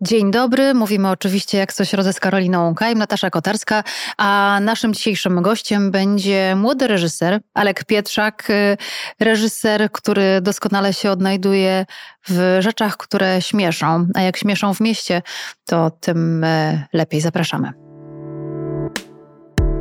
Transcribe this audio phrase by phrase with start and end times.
[0.00, 3.84] Dzień dobry, mówimy oczywiście jak coś rodzę z Karoliną Łąkajem, Natasza Kotarska,
[4.18, 8.76] a naszym dzisiejszym gościem będzie młody reżyser Alek Pietrzak, y,
[9.20, 11.86] reżyser, który doskonale się odnajduje
[12.28, 15.22] w rzeczach, które śmieszą, a jak śmieszą w mieście,
[15.66, 17.72] to tym y, lepiej zapraszamy.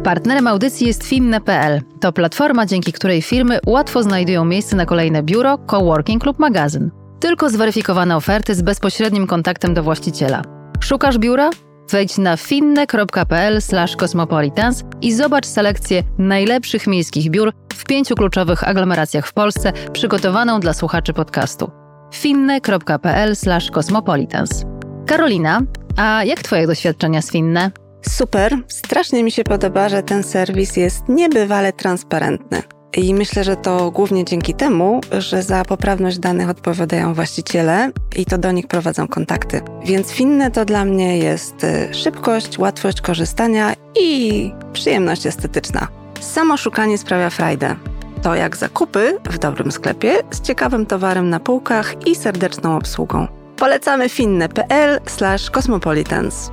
[0.04, 1.82] Partnerem audycji jest Finne.pl.
[2.02, 7.01] To platforma, dzięki której firmy łatwo znajdują miejsce na kolejne biuro, coworking lub magazyn.
[7.22, 10.42] Tylko zweryfikowane oferty z bezpośrednim kontaktem do właściciela.
[10.80, 11.50] Szukasz biura?
[11.92, 19.74] Wejdź na finne.pl/cosmopolitans i zobacz selekcję najlepszych miejskich biur w pięciu kluczowych aglomeracjach w Polsce,
[19.94, 21.72] przygotowaną dla słuchaczy podcastu.
[22.14, 24.66] finne.pl/cosmopolitans.
[25.06, 25.62] Karolina,
[25.98, 27.72] a jak Twoje doświadczenia z Finne?
[28.10, 32.62] Super, strasznie mi się podoba, że ten serwis jest niebywale transparentny.
[32.98, 38.38] I myślę, że to głównie dzięki temu, że za poprawność danych odpowiadają właściciele i to
[38.38, 39.62] do nich prowadzą kontakty.
[39.86, 45.88] Więc finne to dla mnie jest y, szybkość, łatwość korzystania i przyjemność estetyczna.
[46.20, 47.76] Samo szukanie sprawia frajdę.
[48.22, 53.28] To jak zakupy w dobrym sklepie z ciekawym towarem na półkach i serdeczną obsługą.
[53.58, 56.52] Polecamy finne.pl/cosmopolitans.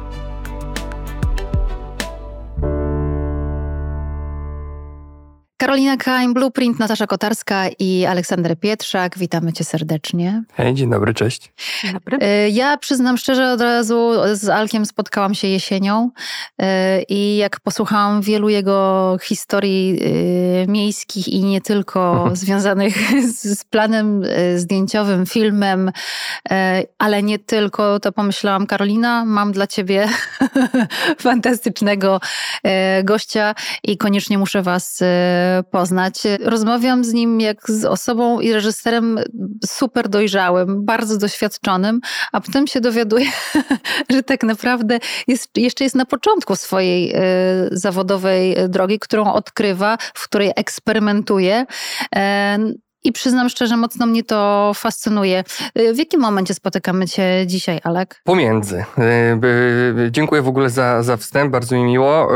[5.60, 9.18] Karolina Kain, Blueprint, Natasza Kotarska i Aleksander Pietrzak.
[9.18, 10.42] Witamy cię serdecznie.
[10.54, 11.52] Hej, dzień dobry, cześć.
[11.82, 12.18] Dzień dobry.
[12.46, 16.64] Y, ja przyznam szczerze, od razu z Alkiem spotkałam się jesienią y,
[17.08, 22.96] i jak posłuchałam wielu jego historii y, miejskich i nie tylko związanych
[23.58, 24.22] z planem
[24.56, 25.92] zdjęciowym, filmem,
[26.98, 30.08] ale nie tylko, to pomyślałam, Karolina, mam dla ciebie
[31.20, 32.20] fantastycznego
[33.04, 35.02] gościa i koniecznie muszę was
[35.70, 36.14] poznać.
[36.40, 39.18] Rozmawiam z nim jak z osobą i reżyserem
[39.64, 42.00] super dojrzałym, bardzo doświadczonym,
[42.32, 43.26] a potem się dowiaduję,
[44.10, 47.18] że tak naprawdę jest, jeszcze jest na początku swojej y,
[47.72, 51.66] zawodowej drogi, którą odkrywa, w której eksperymentuje.
[53.04, 55.44] I przyznam szczerze, mocno mnie to fascynuje.
[55.78, 58.20] Y, w jakim momencie spotykamy Cię dzisiaj, Alek?
[58.24, 58.84] Pomiędzy.
[58.98, 62.28] Y, dziękuję w ogóle za, za wstęp, bardzo mi miło.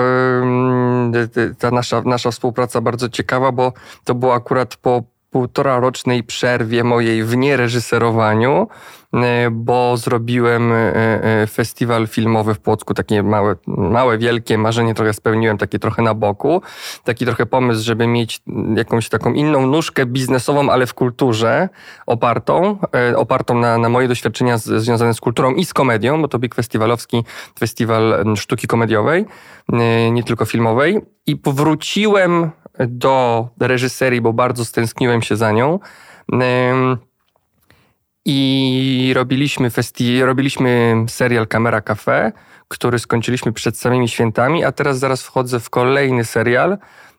[1.15, 3.73] Y, ta nasza, nasza współpraca bardzo ciekawa, bo
[4.05, 8.69] to było akurat po półtora rocznej przerwie mojej w niereżyserowaniu,
[9.51, 15.59] bo zrobiłem e, e, festiwal filmowy w Płocku, takie małe, małe, wielkie marzenie trochę spełniłem,
[15.59, 16.63] takie trochę na boku.
[17.05, 18.41] Taki trochę pomysł, żeby mieć
[18.77, 21.69] jakąś taką inną nóżkę biznesową, ale w kulturze
[22.07, 22.79] opartą,
[23.17, 26.55] opartą na, na moje doświadczenia z, związane z kulturą i z komedią, bo to Big
[26.55, 27.25] Festiwalowski,
[27.59, 29.27] festiwal sztuki komediowej,
[30.13, 31.01] nie tylko filmowej.
[31.27, 35.79] I powróciłem do reżyserii, bo bardzo stęskniłem się za nią.
[38.25, 42.33] I robiliśmy, festi- robiliśmy serial Kamera Cafe,
[42.69, 46.79] który skończyliśmy przed samymi świętami, a teraz zaraz wchodzę w kolejny serial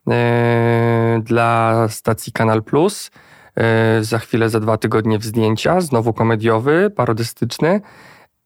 [0.09, 3.11] e, dla stacji Kanal Plus.
[3.55, 7.81] E, za chwilę, za dwa tygodnie w zdjęcia, znowu komediowy, parodystyczny.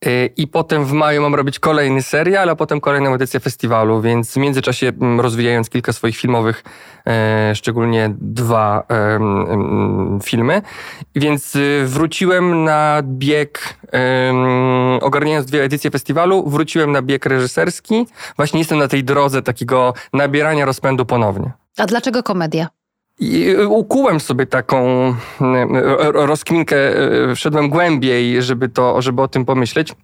[0.06, 4.34] Y, I potem w maju mam robić kolejny serial, a potem kolejną edycję festiwalu, więc
[4.34, 6.64] w międzyczasie mm, rozwijając kilka swoich filmowych,
[7.08, 8.84] e, szczególnie dwa
[10.24, 10.62] filmy.
[11.16, 13.80] Więc y, wróciłem na bieg,
[15.02, 18.06] ogarniając dwie edycje festiwalu, wróciłem na bieg reżyserski.
[18.36, 21.52] Właśnie jestem na tej drodze takiego nabierania rozpędu ponownie.
[21.78, 22.68] A dlaczego komedia?
[23.20, 25.14] I ukułem sobie taką
[26.14, 26.76] rozkminkę,
[27.30, 29.96] e, wszedłem głębiej, żeby, to, żeby o tym pomyśleć.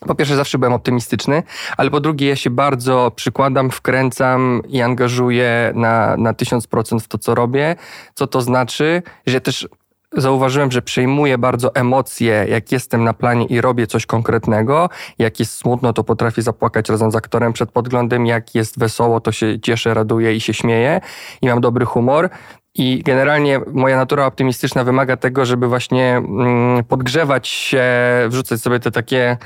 [0.00, 1.42] Po pierwsze, zawsze byłem optymistyczny,
[1.76, 7.18] ale po drugie, ja się bardzo przykładam, wkręcam i angażuję na, na 1000% w to,
[7.18, 7.76] co robię.
[8.14, 9.68] Co to znaczy, że też
[10.12, 14.88] zauważyłem, że przejmuję bardzo emocje, jak jestem na planie i robię coś konkretnego.
[15.18, 18.26] Jak jest smutno, to potrafię zapłakać razem z aktorem przed podglądem.
[18.26, 21.00] Jak jest wesoło, to się cieszę, raduję i się śmieję.
[21.42, 22.30] I mam dobry humor.
[22.74, 27.84] I generalnie moja natura optymistyczna wymaga tego, żeby właśnie mm, podgrzewać się,
[28.28, 29.36] wrzucać sobie te takie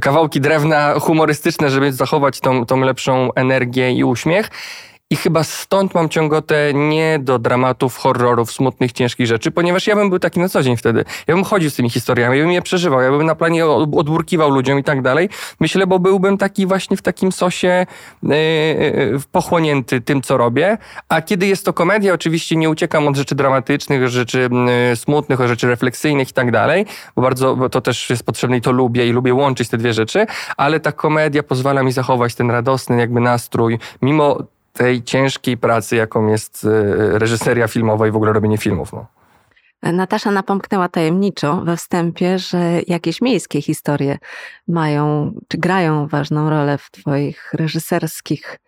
[0.00, 4.50] kawałki drewna humorystyczne, żeby zachować tą, tą lepszą energię i uśmiech.
[5.14, 10.10] I chyba stąd mam ciągotę nie do dramatów, horrorów, smutnych, ciężkich rzeczy, ponieważ ja bym
[10.10, 11.04] był taki na co dzień wtedy.
[11.26, 14.50] Ja bym chodził z tymi historiami, ja bym je przeżywał, ja bym na planie odburkiwał
[14.50, 15.28] ludziom i tak dalej.
[15.60, 17.86] Myślę, bo byłbym taki właśnie w takim sosie
[18.22, 18.32] yy,
[19.32, 20.78] pochłonięty tym, co robię.
[21.08, 24.48] A kiedy jest to komedia, oczywiście nie uciekam od rzeczy dramatycznych, rzeczy
[24.90, 26.86] yy, smutnych, rzeczy refleksyjnych i tak dalej,
[27.16, 29.92] bo bardzo bo to też jest potrzebne i to lubię i lubię łączyć te dwie
[29.92, 30.26] rzeczy,
[30.56, 36.26] ale ta komedia pozwala mi zachować ten radosny jakby nastrój, mimo tej ciężkiej pracy, jaką
[36.26, 38.92] jest e, reżyseria filmowa i w ogóle robienie filmów.
[38.92, 39.06] No.
[39.92, 44.18] Natasza napomknęła tajemniczo we wstępie, że jakieś miejskie historie
[44.68, 48.58] mają, czy grają ważną rolę w Twoich reżyserskich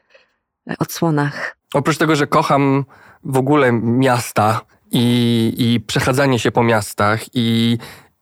[0.78, 1.56] odsłonach.
[1.74, 2.84] Oprócz tego, że kocham
[3.24, 4.60] w ogóle miasta
[4.90, 7.78] i, i przechadzanie się po miastach i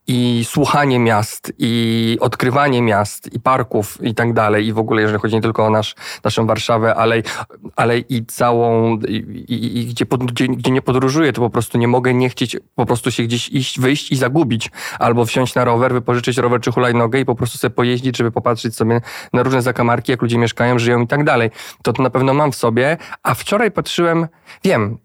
[0.06, 4.66] i słuchanie miast, i odkrywanie miast, i parków, i tak dalej.
[4.66, 7.22] I w ogóle, jeżeli chodzi nie tylko o nasz, naszą Warszawę, ale,
[7.76, 9.14] ale i całą, i,
[9.48, 12.56] i, i gdzie, pod, gdzie, gdzie, nie podróżuję, to po prostu nie mogę nie chcieć
[12.74, 14.70] po prostu się gdzieś iść, wyjść i zagubić.
[14.98, 18.76] Albo wsiąść na rower, wypożyczyć rower czy hulajnogę i po prostu sobie pojeździć, żeby popatrzeć
[18.76, 19.00] sobie
[19.32, 21.50] na różne zakamarki, jak ludzie mieszkają, żyją i tak dalej.
[21.82, 22.96] To, to na pewno mam w sobie.
[23.22, 24.28] A wczoraj patrzyłem,
[24.64, 24.98] wiem,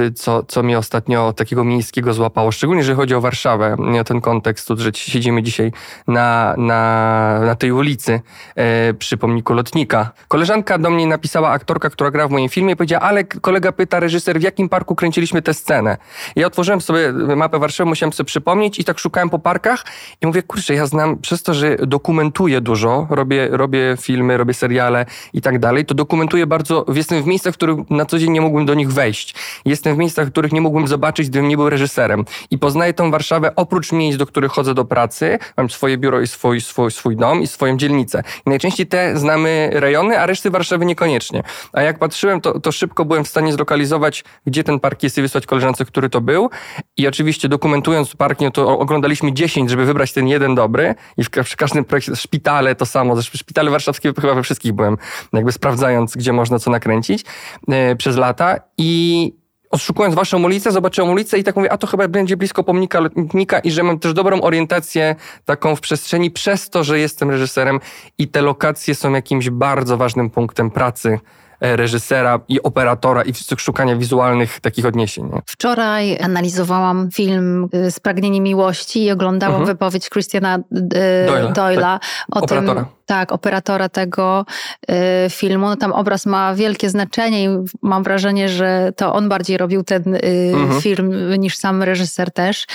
[0.00, 3.76] y, co, co mnie ostatnio takiego miejskiego złapało, szczególnie jeżeli chodzi o Warszawę,
[4.06, 5.72] ten kontekst kontekstu, że siedzimy dzisiaj
[6.08, 8.20] na, na, na tej ulicy
[8.56, 10.10] e, przy pomniku lotnika.
[10.28, 14.40] Koleżanka do mnie napisała, aktorka, która gra w moim filmie, powiedziała, ale kolega pyta, reżyser,
[14.40, 15.96] w jakim parku kręciliśmy tę scenę?
[16.36, 19.84] Ja otworzyłem sobie mapę Warszawy, musiałem sobie przypomnieć i tak szukałem po parkach
[20.22, 25.06] i mówię, kurczę, ja znam, przez to, że dokumentuję dużo, robię, robię filmy, robię seriale
[25.32, 28.40] i tak dalej, to dokumentuję bardzo, jestem w miejscach, w których na co dzień nie
[28.40, 29.34] mógłbym do nich wejść.
[29.64, 32.24] Jestem w miejscach, których nie mógłbym zobaczyć, gdybym nie był reżyserem.
[32.50, 36.26] I poznaję tą Warszawę oprócz miejsc, do których chodzę do pracy, mam swoje biuro i
[36.26, 38.22] swój, swój, swój dom i swoją dzielnicę.
[38.46, 41.42] I najczęściej te znamy rejony, a reszty Warszawy niekoniecznie.
[41.72, 45.22] A jak patrzyłem, to, to szybko byłem w stanie zlokalizować, gdzie ten park jest i
[45.22, 46.50] wysłać koleżance, który to był.
[46.96, 50.94] I oczywiście dokumentując park, no to oglądaliśmy 10, żeby wybrać ten jeden dobry.
[51.16, 53.14] I w, przy każdym projekcie, szpitale to samo.
[53.14, 54.96] Zresztą szpitale warszawskie chyba we wszystkich byłem,
[55.32, 57.24] jakby sprawdzając, gdzie można co nakręcić
[57.68, 58.56] yy, przez lata.
[58.78, 59.32] I
[59.70, 63.58] odszukując waszą ulicę, zobaczyłem ulicę i tak mówię, a to chyba będzie blisko pomnika lotnika
[63.58, 67.80] i że mam też dobrą orientację taką w przestrzeni przez to, że jestem reżyserem
[68.18, 71.18] i te lokacje są jakimś bardzo ważnym punktem pracy
[71.60, 75.24] E, reżysera i operatora i szukania wizualnych takich odniesień.
[75.24, 75.42] Nie?
[75.46, 79.76] Wczoraj analizowałam film y, Spragnienie Miłości i oglądałam mhm.
[79.76, 82.02] wypowiedź Christiana Doyle'a, Doyle'a tak.
[82.32, 82.84] o operatora.
[82.84, 84.46] tym, tak, operatora tego
[84.90, 85.66] y, filmu.
[85.66, 87.48] No tam obraz ma wielkie znaczenie i
[87.82, 90.20] mam wrażenie, że to on bardziej robił ten y,
[90.54, 90.80] mhm.
[90.80, 92.66] film niż sam reżyser też,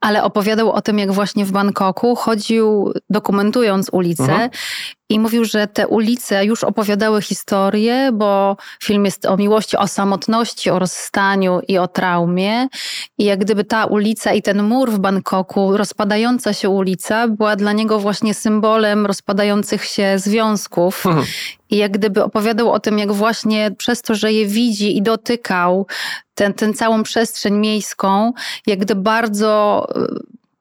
[0.00, 4.50] ale opowiadał o tym, jak właśnie w Bangkoku chodził dokumentując ulicę mhm
[5.08, 10.70] i mówił, że te ulice już opowiadały historię, bo film jest o miłości, o samotności,
[10.70, 12.68] o rozstaniu i o traumie.
[13.18, 17.72] I jak gdyby ta ulica i ten mur w Bangkoku, rozpadająca się ulica, była dla
[17.72, 21.06] niego właśnie symbolem rozpadających się związków.
[21.06, 21.26] Mhm.
[21.70, 25.86] I jak gdyby opowiadał o tym, jak właśnie przez to, że je widzi i dotykał
[26.34, 28.32] tę ten, ten całą przestrzeń miejską,
[28.66, 29.86] jak gdy bardzo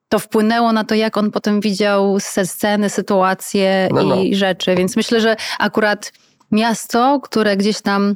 [0.09, 4.15] to wpłynęło na to, jak on potem widział sceny, sytuacje no, no.
[4.15, 4.75] i rzeczy.
[4.75, 6.13] Więc myślę, że akurat
[6.51, 8.15] miasto, które gdzieś tam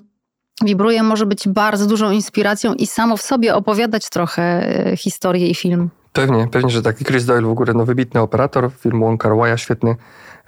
[0.65, 5.55] wibruje, może być bardzo dużą inspiracją i samo w sobie opowiadać trochę e, historię i
[5.55, 5.89] film.
[6.13, 9.95] Pewnie, pewnie, że taki Chris Doyle w ogóle no, wybitny operator filmu Wong Kar świetny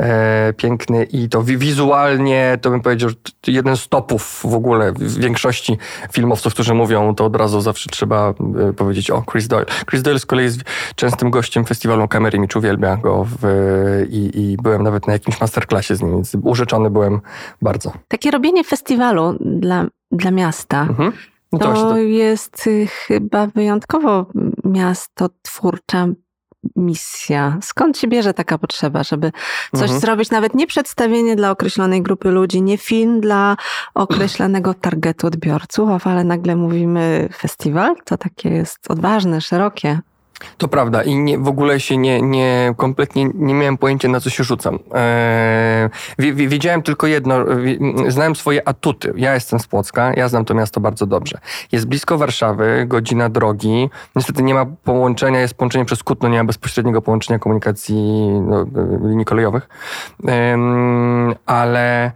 [0.01, 3.09] e, piękny i to wizualnie, to bym powiedział,
[3.47, 5.77] jeden z topów w ogóle w większości
[6.11, 8.33] filmowców, którzy mówią, to od razu zawsze trzeba
[8.69, 9.65] e, powiedzieć o Chris Doyle.
[9.89, 10.59] Chris Doyle z kolei jest
[10.95, 13.45] częstym gościem festiwalu Kamery Micz uwielbia go w,
[14.09, 17.21] i, i byłem nawet na jakimś masterclassie z nim, więc urzeczony byłem
[17.61, 17.93] bardzo.
[18.07, 21.11] Takie robienie festiwalu dla, dla miasta, mhm.
[21.51, 24.25] No to, to jest chyba wyjątkowo
[24.65, 26.07] miasto twórcza
[26.75, 27.57] misja?
[27.61, 29.31] Skąd się bierze taka potrzeba, żeby
[29.71, 29.99] coś mhm.
[29.99, 33.57] zrobić, nawet nie przedstawienie dla określonej grupy ludzi, nie film dla
[33.93, 37.95] określonego targetu odbiorców, ale nagle mówimy festiwal?
[38.05, 39.99] To takie jest odważne, szerokie.
[40.57, 44.29] To prawda i nie, w ogóle się nie, nie, kompletnie nie miałem pojęcia na co
[44.29, 44.79] się rzucam.
[44.93, 45.89] Eee,
[46.33, 47.35] wiedziałem tylko jedno,
[48.07, 49.13] znałem swoje atuty.
[49.15, 51.37] Ja jestem z Płocka, ja znam to miasto bardzo dobrze.
[51.71, 53.89] Jest blisko Warszawy, godzina drogi.
[54.15, 57.95] Niestety nie ma połączenia, jest połączenie przez Kutno, nie ma bezpośredniego połączenia komunikacji
[58.41, 58.65] no,
[59.09, 59.69] linii kolejowych.
[60.27, 60.57] Eee,
[61.45, 62.11] ale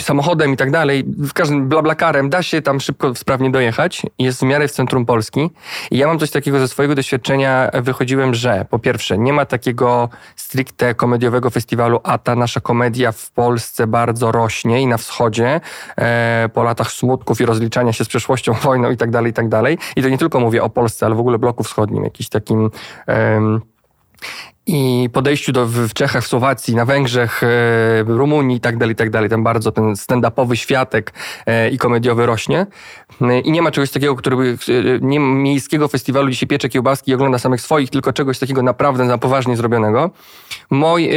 [0.00, 4.02] samochodem i tak dalej, w każdym blablakarem da się tam szybko, sprawnie dojechać.
[4.18, 5.50] Jest w miarę w centrum Polski.
[5.90, 7.70] I ja mam coś takiego ze swojego doświadczenia.
[7.82, 13.30] Wychodziłem, że po pierwsze, nie ma takiego stricte komediowego festiwalu, a ta nasza komedia w
[13.30, 15.60] Polsce bardzo rośnie i na wschodzie
[15.96, 19.48] e, po latach smutków i rozliczania się z przeszłością, wojną i tak dalej, i tak
[19.48, 19.78] dalej.
[19.96, 22.70] I to nie tylko mówię o Polsce, ale w ogóle bloku wschodnim, jakiś takim
[24.66, 27.46] i podejściu do, w Czechach, w Słowacji, na Węgrzech, e,
[28.06, 29.30] Rumunii i tak dalej, tak dalej.
[29.30, 31.12] Tam bardzo ten stand-upowy światek
[31.46, 32.66] e, i komediowy rośnie.
[33.20, 34.58] E, I nie ma czegoś takiego, który
[35.00, 39.04] nie miejskiego festiwalu, gdzie się piecze kiełbaski i ogląda samych swoich, tylko czegoś takiego naprawdę
[39.04, 40.10] na poważnie zrobionego.
[40.70, 41.10] Moj,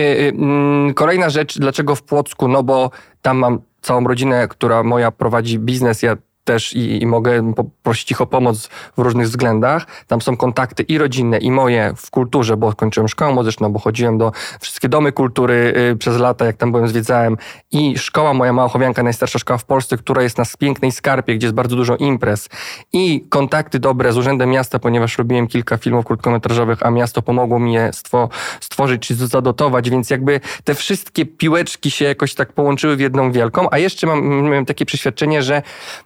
[0.96, 2.48] kolejna rzecz, dlaczego w Płocku?
[2.48, 2.92] No bo
[3.22, 6.04] tam mam całą rodzinę, która moja prowadzi biznes.
[6.04, 8.68] Ja też i, i, mogę poprosić ich o pomoc
[8.98, 9.86] w różnych względach.
[10.08, 14.18] Tam są kontakty i rodzinne, i moje w kulturze, bo kończyłem szkołę muzyczną, bo chodziłem
[14.18, 17.38] do wszystkie domy kultury y, przez lata, jak tam byłem, zwiedzałem.
[17.72, 21.56] I szkoła moja Małochowianka, najstarsza szkoła w Polsce, która jest na pięknej skarpie, gdzie jest
[21.56, 22.50] bardzo dużo imprez.
[22.94, 27.74] I kontakty dobre z Urzędem Miasta, ponieważ robiłem kilka filmów krótkometrażowych, a miasto pomogło mi
[27.74, 28.30] je stwo,
[28.62, 33.68] stworzyć czy zadotować, więc jakby te wszystkie piłeczki się jakoś tak połączyły w jedną wielką.
[33.72, 35.62] A jeszcze mam, mam takie przeświadczenie, że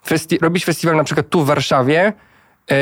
[0.05, 2.13] festi festi robić festiwal na przykład tu w Warszawie,
[2.69, 2.75] yy,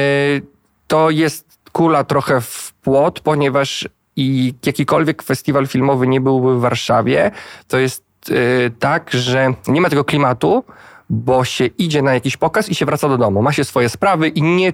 [0.88, 7.31] to jest kula trochę w płot, ponieważ i jakikolwiek festiwal filmowy nie byłby w Warszawie,
[7.67, 10.63] to jest yy, tak, że nie ma tego klimatu,
[11.10, 13.41] bo się idzie na jakiś pokaz i się wraca do domu.
[13.41, 14.74] Ma się swoje sprawy i nie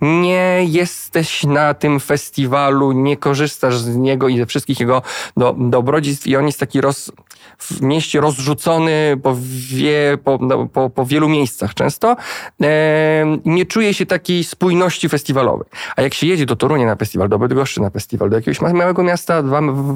[0.00, 5.02] nie jesteś na tym festiwalu, nie korzystasz z niego i ze wszystkich jego
[5.36, 7.12] do, dobrodziejstw i on jest taki roz,
[7.58, 9.36] w mieście rozrzucony po,
[9.68, 12.16] wie, po, no, po, po wielu miejscach często.
[12.62, 15.68] E, nie czuje się takiej spójności festiwalowej.
[15.96, 19.02] A jak się jedzie do Torunia na festiwal, do Bydgoszczy na festiwal, do jakiegoś małego
[19.02, 19.42] miasta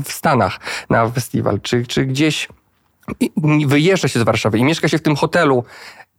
[0.04, 2.48] w Stanach na festiwal, czy, czy gdzieś
[3.66, 5.64] wyjeżdża się z Warszawy i mieszka się w tym hotelu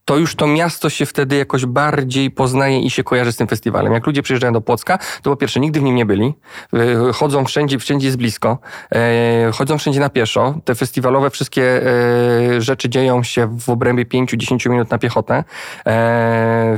[0.07, 3.93] to już to miasto się wtedy jakoś bardziej poznaje i się kojarzy z tym festiwalem.
[3.93, 6.33] Jak ludzie przyjeżdżają do Płocka, to po pierwsze nigdy w nim nie byli,
[6.73, 8.57] e, chodzą wszędzie, wszędzie jest blisko,
[8.91, 10.55] e, chodzą wszędzie na pieszo.
[10.65, 15.43] Te festiwalowe wszystkie e, rzeczy dzieją się w obrębie 5-10 minut na piechotę,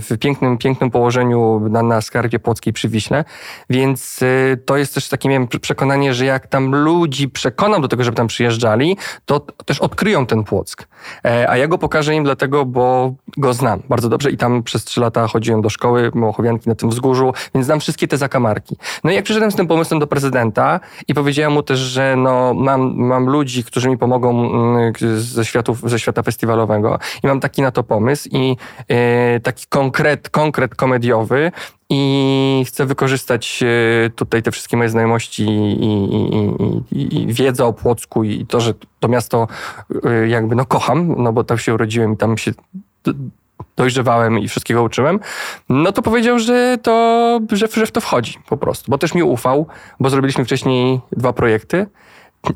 [0.02, 3.26] w pięknym, pięknym położeniu na, na skarbie Płockiej przy Wiśle,
[3.70, 4.20] więc
[4.66, 8.28] to jest też takie miałem przekonanie, że jak tam ludzi przekonam do tego, żeby tam
[8.28, 10.88] przyjeżdżali, to też odkryją ten Płock.
[11.24, 15.02] A ja go pokażę im dlatego, bo go znam bardzo dobrze i tam przez trzy
[15.02, 18.78] lata chodziłem do szkoły Mołochowianki na tym wzgórzu, więc znam wszystkie te zakamarki.
[19.04, 22.54] No i jak przyszedłem z tym pomysłem do prezydenta i powiedziałem mu też, że no,
[22.54, 27.62] mam, mam ludzi, którzy mi pomogą mm, ze, światów, ze świata festiwalowego i mam taki
[27.62, 28.58] na to pomysł i
[28.88, 31.52] e, taki konkret, konkret komediowy,
[31.92, 36.46] i chcę wykorzystać e, tutaj te wszystkie moje znajomości i, i,
[36.92, 39.48] i, i, wiedzę o Płocku i to, że to miasto
[40.06, 42.52] e, jakby no kocham, no bo tam się urodziłem i tam się
[43.78, 45.20] dojrzewałem i wszystkiego uczyłem,
[45.70, 49.24] no to powiedział, że to, że, że w to wchodzi po prostu, bo też mi
[49.24, 49.68] ufał,
[50.00, 51.86] bo zrobiliśmy wcześniej dwa projekty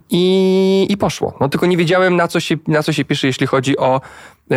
[0.09, 1.33] i, i poszło.
[1.39, 4.01] No tylko nie wiedziałem, na co się, na co się pisze, jeśli chodzi o
[4.51, 4.55] y,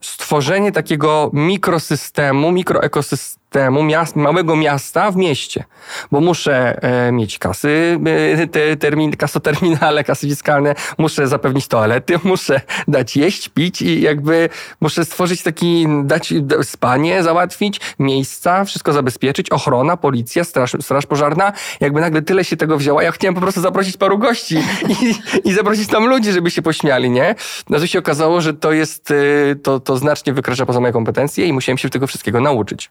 [0.00, 5.64] stworzenie takiego mikrosystemu, mikroekosystemu, temu miast, małego miasta w mieście,
[6.10, 7.98] bo muszę e, mieć kasy,
[8.40, 14.48] e, te, termin, kasoterminale, kasy fiskalne, muszę zapewnić toalety, muszę dać jeść, pić i jakby
[14.80, 22.00] muszę stworzyć taki, dać spanie, załatwić, miejsca, wszystko zabezpieczyć, ochrona, policja, straż, straż pożarna, jakby
[22.00, 24.56] nagle tyle się tego wzięło, ja chciałem po prostu zaprosić paru gości
[24.88, 25.14] i,
[25.48, 27.34] i zaprosić tam ludzi, żeby się pośmiali, nie?
[27.70, 29.14] No to się okazało, że to jest, e,
[29.56, 32.90] to, to znacznie wykracza poza moje kompetencje i musiałem się tego wszystkiego nauczyć.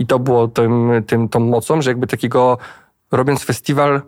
[0.00, 2.58] I to było tym, tym, tą mocą, że jakby takiego,
[3.12, 4.02] robiąc festiwal,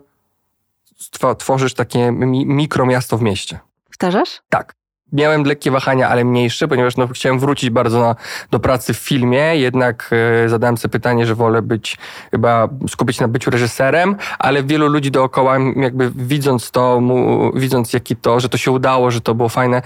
[1.37, 3.59] tworzysz takie mi, mikromiasto w mieście.
[3.85, 4.41] Powtarzasz?
[4.49, 4.75] Tak.
[5.11, 8.15] Miałem lekkie wahania, ale mniejsze, ponieważ no, chciałem wrócić bardzo na,
[8.51, 10.09] do pracy w filmie, jednak
[10.45, 11.97] e, zadałem sobie pytanie, że wolę być,
[12.31, 17.93] chyba skupić się na byciu reżyserem, ale wielu ludzi dookoła, jakby widząc to, mu, widząc
[17.93, 19.81] jaki to, że to się udało, że to było fajne,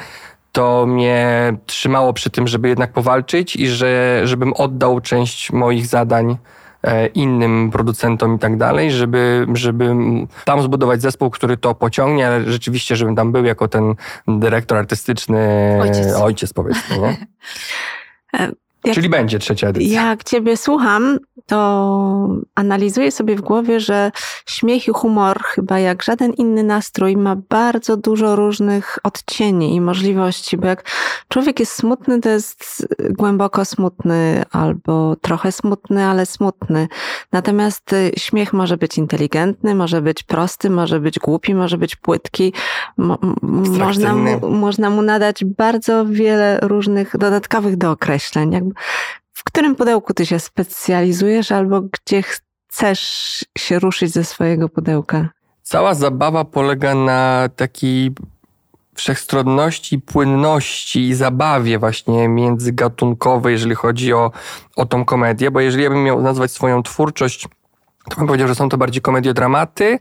[0.51, 6.37] to mnie trzymało przy tym, żeby jednak powalczyć i że, żebym oddał część moich zadań
[6.83, 9.95] e, innym producentom i tak dalej, żeby, żeby
[10.45, 13.95] tam zbudować zespół, który to pociągnie, ale rzeczywiście, żebym tam był jako ten
[14.27, 16.97] dyrektor artystyczny, ojciec, ojciec powiedzmy.
[16.99, 17.17] Nie?
[18.83, 20.03] Jak, Czyli będzie trzecia edycja.
[20.03, 24.11] Jak ciebie słucham, to analizuję sobie w głowie, że
[24.45, 30.57] śmiech i humor, chyba jak żaden inny nastrój, ma bardzo dużo różnych odcieni i możliwości,
[30.57, 30.83] bo jak
[31.29, 36.87] człowiek jest smutny, to jest głęboko smutny albo trochę smutny, ale smutny.
[37.31, 42.53] Natomiast y, śmiech może być inteligentny, może być prosty, może być głupi, może być płytki.
[42.97, 48.66] Mo można, mu, można mu nadać bardzo wiele różnych dodatkowych dookreśleń.
[49.33, 55.29] W którym pudełku ty się specjalizujesz albo gdzie chcesz się ruszyć ze swojego pudełka?
[55.63, 58.11] Cała zabawa polega na takiej
[58.95, 64.31] wszechstronności, płynności i zabawie właśnie międzygatunkowej, jeżeli chodzi o,
[64.75, 67.47] o tą komedię, bo jeżeli ja bym miał nazwać swoją twórczość,
[68.09, 69.99] to bym powiedział, że są to bardziej komediodramaty,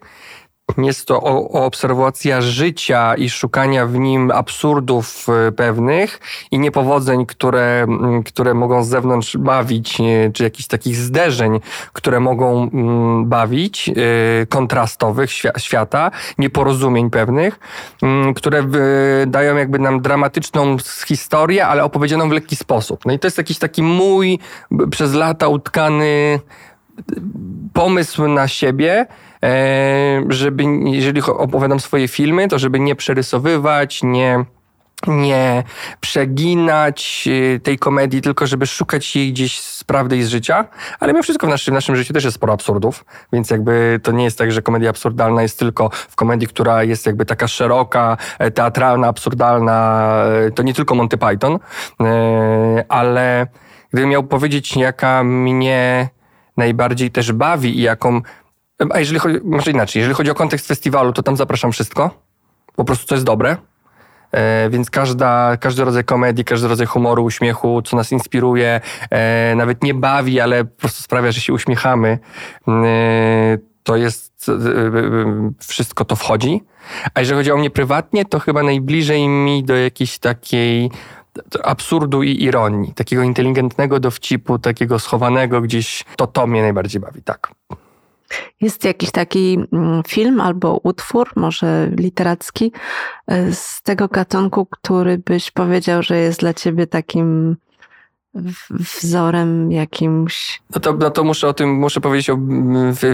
[0.79, 6.21] jest to obserwacja życia i szukania w nim absurdów e, pewnych
[6.51, 7.87] i niepowodzeń, które,
[8.25, 11.61] które mogą z zewnątrz bawić, e, czy jakichś takich zderzeń,
[11.93, 12.71] które mogą
[13.25, 13.93] bawić, e,
[14.47, 17.59] kontrastowych świata, nieporozumień pewnych,
[18.37, 18.65] które
[19.27, 23.07] dają jakby nam dramatyczną historię, ale opowiedzianą w lekki sposób.
[23.07, 24.39] No i to jest jakiś taki mój
[24.91, 26.41] przez lata utkany
[27.73, 29.07] pomysł na siebie,
[30.29, 34.45] żeby, jeżeli opowiadam swoje filmy, to żeby nie przerysowywać, nie
[35.07, 35.65] nie
[36.01, 40.65] przeginać e, tej komedii, tylko żeby szukać jej gdzieś z prawdy i z życia.
[41.01, 44.13] Ale mimo wszystko w naszym, w naszym życiu też jest sporo absurdów, więc jakby to
[44.13, 48.17] nie jest tak, że komedia absurdalna jest tylko w komedii, która jest jakby taka szeroka,
[48.39, 50.13] e, teatralna, absurdalna.
[50.55, 51.59] To nie tylko Monty Python,
[52.89, 53.47] ale
[53.93, 56.09] gdybym miał powiedzieć, jaka mnie
[56.57, 58.21] najbardziej też bawi i jaką...
[58.91, 62.11] A jeżeli chodzi, może inaczej, jeżeli chodzi o kontekst festiwalu, to tam zapraszam wszystko.
[62.77, 63.57] Po prostu co jest dobre.
[64.33, 68.81] E, więc każda, każdy rodzaj komedii, każdy rodzaj humoru, uśmiechu, co nas inspiruje,
[69.11, 72.19] e, nawet nie bawi, ale po prostu sprawia, że się uśmiechamy,
[72.69, 76.63] e, to jest, e, e, wszystko to wchodzi.
[77.15, 80.91] A jeżeli chodzi o mnie prywatnie, to chyba najbliżej mi do jakiejś takiej
[81.65, 87.51] absurdu i ironii, takiego inteligentnego dowcipu, takiego schowanego gdzieś, to to mnie najbardziej bawi, tak.
[88.61, 92.73] Jest jakiś taki mm, film albo utwór, może literacki,
[93.27, 97.57] e, z tego gatunku, który byś powiedział, że jest dla ciebie takim
[98.71, 100.63] wzorem jakimś.
[100.75, 102.39] No to, no to muszę o tym, muszę powiedzieć o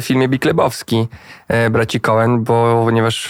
[0.01, 1.09] filmie Biklebowski
[1.49, 3.29] e, braci Cohen, bo ponieważ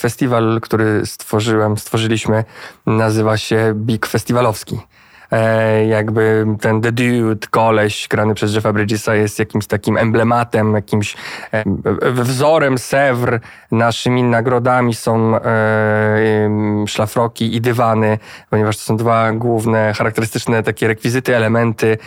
[0.00, 2.44] festiwal, który stworzyłem, stworzyliśmy,
[2.86, 4.78] nazywa się Big Festiwalowski.
[5.32, 11.16] E, jakby ten The Dude, koleś grany przez Jeffa Bridgesa jest jakimś takim emblematem, jakimś
[11.52, 11.64] e,
[12.12, 13.40] wzorem Sewr.
[13.70, 15.40] Naszymi nagrodami są e,
[16.86, 18.18] szlafroki i dywany,
[18.50, 21.98] ponieważ to są dwa główne, charakterystyczne takie rekwizyty, elementy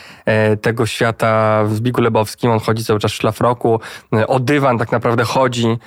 [0.62, 2.52] tego świata w Zbigu Lebowskim.
[2.52, 3.80] On chodzi cały czas w szlafroku.
[4.28, 5.78] O dywan tak naprawdę chodzi.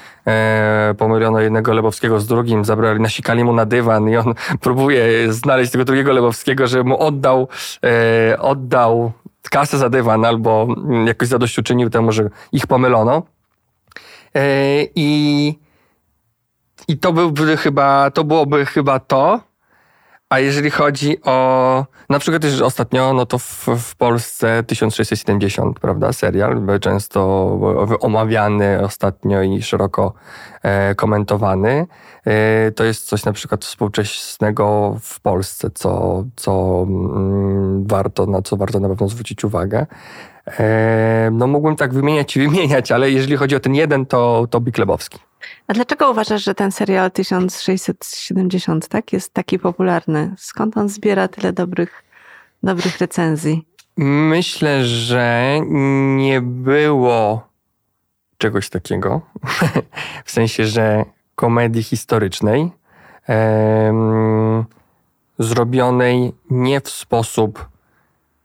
[0.99, 5.85] Pomyliono jednego Lebowskiego z drugim, zabrali, nasikali mu na dywan i on próbuje znaleźć tego
[5.85, 7.49] drugiego Lebowskiego, żeby mu oddać oddał,
[7.85, 9.13] e, oddał
[9.51, 10.67] kasę za dywan albo
[11.07, 13.23] jakoś zadośćuczynił temu, że ich pomylono.
[14.35, 14.43] E,
[14.95, 15.59] I,
[16.89, 19.41] i to byłby chyba, to byłoby chyba to.
[20.31, 26.13] A jeżeli chodzi o, na przykład też ostatnio, no to w, w Polsce 1670, prawda,
[26.13, 27.21] serial, często
[28.01, 30.13] omawiany ostatnio i szeroko
[30.63, 31.87] e, komentowany.
[32.25, 38.57] E, to jest coś na przykład współczesnego w Polsce, co, co mm, warto, na co
[38.57, 39.87] warto na pewno zwrócić uwagę.
[41.33, 45.19] No mógłbym tak wymieniać i wymieniać, ale jeżeli chodzi o ten jeden, to, to Biklebowski.
[45.67, 50.35] A dlaczego uważasz, że ten serial 1670 tak, jest taki popularny?
[50.39, 52.05] Skąd on zbiera tyle dobrych,
[52.63, 53.67] dobrych recenzji?
[53.97, 55.57] Myślę, że
[56.17, 57.49] nie było
[58.39, 59.21] czegoś takiego.
[60.25, 61.05] w sensie, że
[61.35, 62.71] komedii historycznej
[63.27, 64.65] em,
[65.39, 67.69] zrobionej nie w sposób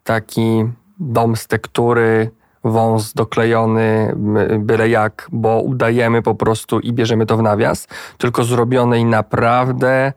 [0.03, 0.65] taki
[1.01, 2.31] dom z tektury,
[2.63, 4.15] wąs doklejony
[4.59, 7.87] byle jak, bo udajemy po prostu i bierzemy to w nawias,
[8.17, 10.13] tylko zrobionej naprawdę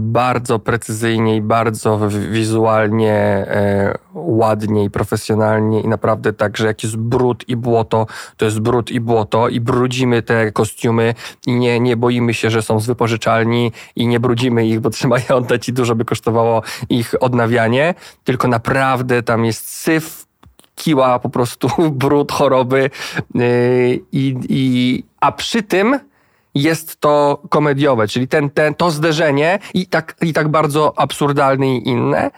[0.00, 6.96] bardzo precyzyjnie i bardzo wizualnie e, ładnie i profesjonalnie i naprawdę tak, że jak jest
[6.96, 11.14] brud i błoto, to jest brud i błoto i brudzimy te kostiumy
[11.46, 15.18] i nie, nie boimy się, że są z wypożyczalni i nie brudzimy ich, bo trzeba
[15.18, 20.26] je oddać i dużo by kosztowało ich odnawianie, tylko naprawdę tam jest syf,
[20.74, 22.90] kiła po prostu brud, choroby
[23.34, 26.09] yy, i, i a przy tym
[26.54, 31.88] jest to komediowe, czyli ten, ten, to zderzenie i tak, i tak bardzo absurdalne i
[31.88, 32.30] inne,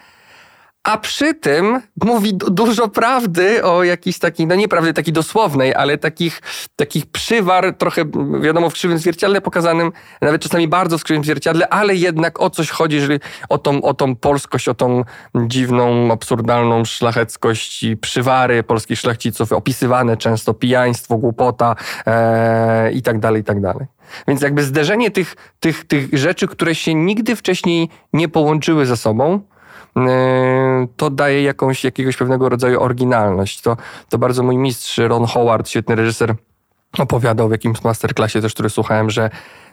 [0.82, 5.98] a przy tym mówi dużo prawdy o jakiejś takiej, no nie prawdy takiej dosłownej, ale
[5.98, 6.42] takich,
[6.76, 8.04] takich przywar, trochę
[8.40, 12.70] wiadomo w krzywym zwierciadle pokazanym, nawet czasami bardzo w krzywym zwierciadle, ale jednak o coś
[12.70, 18.98] chodzi, jeżeli o tą, o tą polskość, o tą dziwną, absurdalną szlacheckość i przywary polskich
[18.98, 23.86] szlachciców, opisywane często pijaństwo, głupota e, i tak dalej, i tak dalej.
[24.28, 29.40] Więc jakby zderzenie tych, tych, tych rzeczy, które się nigdy wcześniej nie połączyły ze sobą,
[30.96, 33.60] to daje jakąś, jakiegoś pewnego rodzaju oryginalność.
[33.60, 33.76] To,
[34.08, 36.34] to bardzo mój mistrz Ron Howard, świetny reżyser,
[36.98, 39.30] opowiadał w jakimś masterclassie też, który słuchałem, że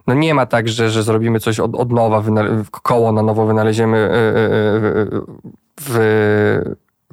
[0.08, 2.24] no nie ma tak, że, że zrobimy coś od, od nowa,
[2.72, 4.12] koło na nowo wynaleziemy e, e,
[5.82, 5.96] w,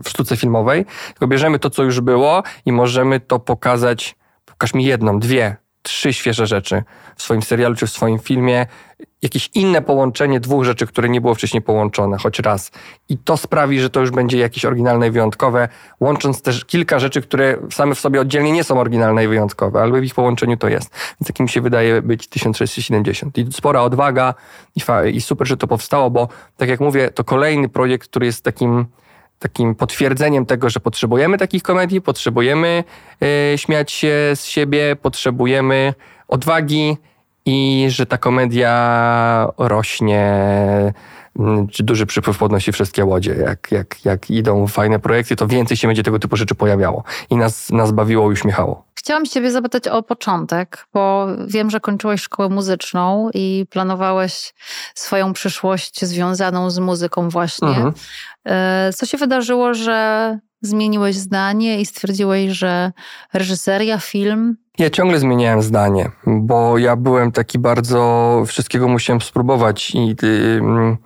[0.04, 4.16] w sztuce filmowej, tylko bierzemy to, co już było i możemy to pokazać,
[4.46, 6.82] pokaż mi jedną, dwie, trzy świeże rzeczy
[7.16, 8.66] w swoim serialu czy w swoim filmie.
[9.22, 12.70] Jakieś inne połączenie dwóch rzeczy, które nie było wcześniej połączone, choć raz.
[13.08, 15.68] I to sprawi, że to już będzie jakieś oryginalne i wyjątkowe,
[16.00, 20.00] łącząc też kilka rzeczy, które same w sobie oddzielnie nie są oryginalne i wyjątkowe, ale
[20.00, 20.90] w ich połączeniu to jest.
[20.90, 23.38] Więc takim się wydaje być 1670.
[23.38, 24.34] I spora odwaga
[24.76, 24.82] i,
[25.16, 28.86] i super, że to powstało, bo tak jak mówię, to kolejny projekt, który jest takim
[29.38, 32.84] takim potwierdzeniem tego, że potrzebujemy takich komedii, potrzebujemy
[33.52, 35.94] y, śmiać się z siebie, potrzebujemy
[36.28, 36.96] odwagi
[37.46, 40.32] i że ta komedia rośnie,
[41.70, 43.34] czy duży przypływ podnosi wszystkie łodzie.
[43.34, 47.36] Jak, jak, jak idą fajne projekty, to więcej się będzie tego typu rzeczy pojawiało i
[47.36, 48.86] nas, nas bawiło i uśmiechało.
[48.94, 54.54] Chciałam Ciebie zapytać o początek, bo wiem, że kończyłeś szkołę muzyczną i planowałeś
[54.94, 57.68] swoją przyszłość związaną z muzyką właśnie.
[57.68, 57.92] Mhm.
[58.44, 62.92] E, co się wydarzyło, że zmieniłeś zdanie i stwierdziłeś, że
[63.32, 70.16] reżyseria, film ja ciągle zmieniałem zdanie, bo ja byłem taki bardzo, wszystkiego musiałem spróbować i
[70.22, 70.96] yy, Yy,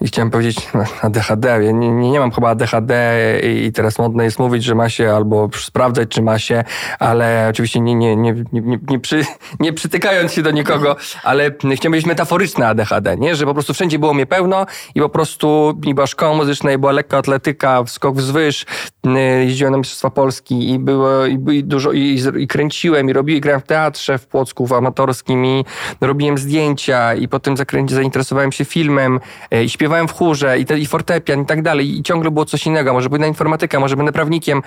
[0.00, 0.68] I chciałem powiedzieć
[1.02, 1.48] ADHD.
[1.48, 5.10] Ja nie, nie, nie mam chyba ADHD i teraz modne jest mówić, że ma się
[5.10, 6.64] albo sprawdzać, czy ma się,
[6.98, 9.24] ale oczywiście nie, nie, nie, nie, nie, przy,
[9.60, 13.34] nie przytykając się do nikogo, ale chciałem powiedzieć metaforyczne ADHD, nie?
[13.34, 16.78] że po prostu wszędzie było mnie pełno i po prostu i była szkoła muzyczna, i
[16.78, 18.66] była lekka atletyka, skok wzwyż,
[19.04, 23.38] yy, jeździłem na Mistrzostwa Polski i było i, i dużo, i, i kręciłem, i robiłem,
[23.38, 25.64] i grałem w teatrze w Płocku, w amatorskim, i
[26.00, 29.11] robiłem zdjęcia, i potem zakręci, zainteresowałem się filmem,
[29.50, 32.44] E, i śpiewałem w chórze i, te, i fortepian i tak dalej i ciągle było
[32.44, 32.92] coś innego.
[32.92, 34.62] Może będę informatyka, może będę prawnikiem,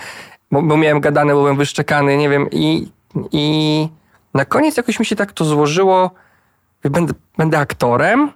[0.52, 2.48] bo, bo miałem gadane, bo byłem wyszczekany, nie wiem.
[2.52, 2.92] I,
[3.32, 3.88] I
[4.34, 6.12] na koniec jakoś mi się tak to złożyło,
[6.84, 8.32] będę, będę aktorem,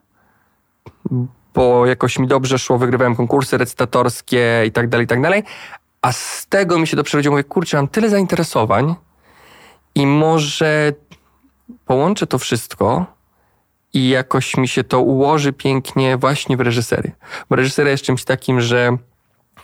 [1.54, 5.44] bo jakoś mi dobrze szło, wygrywałem konkursy recytatorskie i tak dalej, i tak dalej.
[6.02, 8.96] A z tego mi się to przerodziło, mówię, kurczę, mam tyle zainteresowań
[9.96, 10.94] i może
[11.86, 13.06] połączę to wszystko
[13.94, 17.12] i jakoś mi się to ułoży pięknie właśnie w reżyserię.
[17.50, 18.98] Bo reżyseria jest czymś takim, że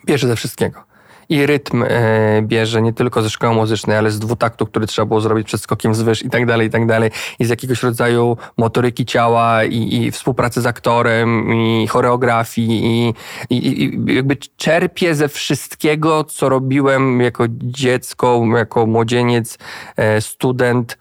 [0.05, 0.83] bierze ze wszystkiego.
[1.29, 5.21] I rytm e, bierze nie tylko ze szkoły muzycznej, ale z dwutaktu, który trzeba było
[5.21, 7.11] zrobić przed skokiem wzwyż i tak dalej, i tak dalej.
[7.39, 13.13] I z jakiegoś rodzaju motoryki ciała i, i współpracy z aktorem i choreografii i,
[13.49, 19.57] i, i jakby czerpię ze wszystkiego, co robiłem jako dziecko, jako młodzieniec,
[19.97, 20.97] e, student,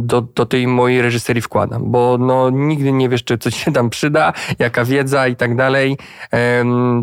[0.00, 3.90] do, do tej mojej reżyserii wkładam, bo no, nigdy nie wiesz, czy coś się tam
[3.90, 5.96] przyda, jaka wiedza i tak dalej.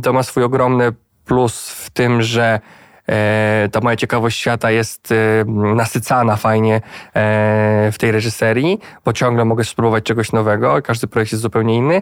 [0.03, 0.91] To ma swój ogromny
[1.25, 2.59] plus w tym, że
[3.09, 5.15] e, ta moja ciekawość świata jest e,
[5.75, 6.81] nasycana fajnie e,
[7.91, 12.01] w tej reżyserii, bo ciągle mogę spróbować czegoś nowego, każdy projekt jest zupełnie inny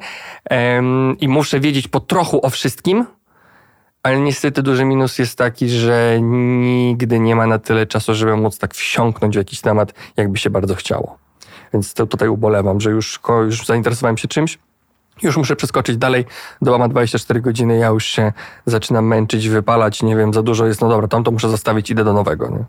[1.19, 3.05] i muszę wiedzieć po trochu o wszystkim,
[4.03, 8.57] ale niestety duży minus jest taki, że nigdy nie ma na tyle czasu, żeby móc
[8.57, 11.17] tak wsiąknąć w jakiś temat, jakby się bardzo chciało.
[11.73, 14.59] Więc to tutaj ubolewam, że już, już zainteresowałem się czymś,
[15.21, 16.25] już muszę przeskoczyć dalej,
[16.61, 18.33] doba ma 24 godziny, ja już się
[18.65, 22.03] zaczynam męczyć, wypalać, nie wiem, za dużo jest, no dobra, tam to muszę zostawić, idę
[22.03, 22.49] do nowego.
[22.49, 22.65] Nie?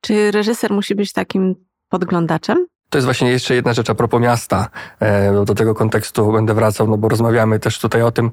[0.00, 1.54] Czy reżyser musi być takim
[1.88, 2.66] podglądaczem?
[2.90, 4.68] To jest właśnie jeszcze jedna rzecz a propos miasta.
[5.00, 8.30] E, do tego kontekstu będę wracał, no bo rozmawiamy też tutaj o tym,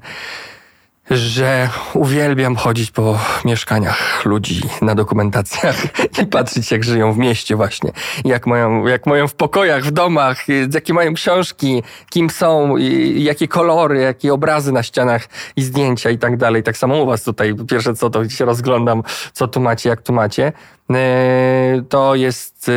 [1.10, 5.76] że uwielbiam chodzić po mieszkaniach ludzi na dokumentacjach
[6.22, 7.90] i patrzeć, jak żyją w mieście właśnie.
[8.24, 12.76] Jak mają, jak mają w pokojach, w domach, jakie mają książki, kim są,
[13.14, 16.62] jakie kolory, jakie obrazy na ścianach i zdjęcia i tak dalej.
[16.62, 20.12] Tak samo u was tutaj, pierwsze co, to się rozglądam, co tu macie, jak tu
[20.12, 20.52] macie.
[20.90, 22.72] E, to jest e,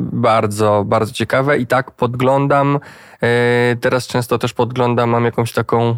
[0.00, 2.78] bardzo, bardzo ciekawe i tak podglądam.
[3.22, 5.96] E, teraz często też podglądam, mam jakąś taką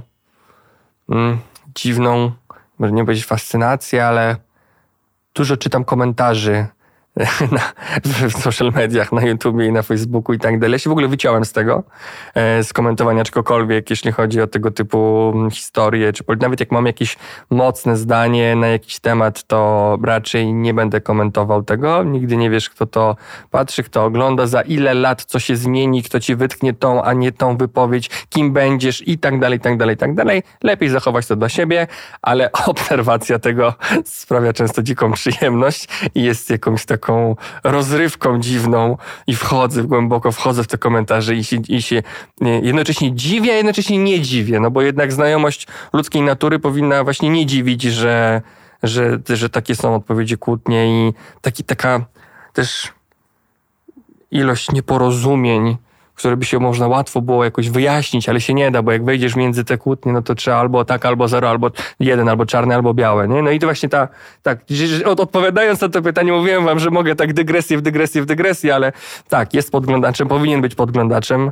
[1.09, 1.39] mm,
[1.75, 2.33] dziwną,
[2.79, 4.37] może nie powiedzieć fascynację, ale
[5.35, 6.67] dużo czytam komentarzy
[7.53, 7.73] na,
[8.05, 10.73] w social mediach, na YouTubie i na Facebooku i tak dalej.
[10.73, 11.83] Ja się w ogóle wyciąłem z tego,
[12.35, 17.17] e, z komentowania czegokolwiek, jeśli chodzi o tego typu historie, czy nawet jak mam jakieś
[17.51, 22.03] mocne zdanie na jakiś temat, to raczej nie będę komentował tego.
[22.03, 23.17] Nigdy nie wiesz, kto to
[23.51, 27.33] patrzy, kto ogląda, za ile lat co się zmieni, kto ci wytknie tą, a nie
[27.33, 30.43] tą wypowiedź, kim będziesz i tak dalej, i tak dalej, i tak dalej.
[30.63, 31.87] Lepiej zachować to dla siebie,
[32.23, 33.75] ale obserwacja tego
[34.05, 40.63] sprawia często dziką przyjemność i jest jakąś taką taką rozrywką dziwną i wchodzę, głęboko wchodzę
[40.63, 42.03] w te komentarze i się, i się
[42.63, 47.47] jednocześnie dziwię, a jednocześnie nie dziwię, no bo jednak znajomość ludzkiej natury powinna właśnie nie
[47.47, 48.43] dziwić, że,
[48.83, 52.05] że, że takie są odpowiedzi kłótnie i taki, taka
[52.53, 52.93] też
[54.31, 55.77] ilość nieporozumień
[56.17, 59.37] które by się można łatwo było jakoś wyjaśnić, ale się nie da, bo jak wejdziesz
[59.37, 62.95] między te kłótnie, no to trzeba albo tak, albo zero, albo jeden, albo czarne, albo
[62.95, 63.29] białe.
[63.29, 63.43] Nie?
[63.43, 64.09] No i to właśnie ta,
[64.43, 64.61] tak,
[65.05, 68.93] odpowiadając na to pytanie, mówiłem wam, że mogę tak dygresję w dygresję w dygresję, ale
[69.29, 71.51] tak, jest podglądaczem, powinien być podglądaczem.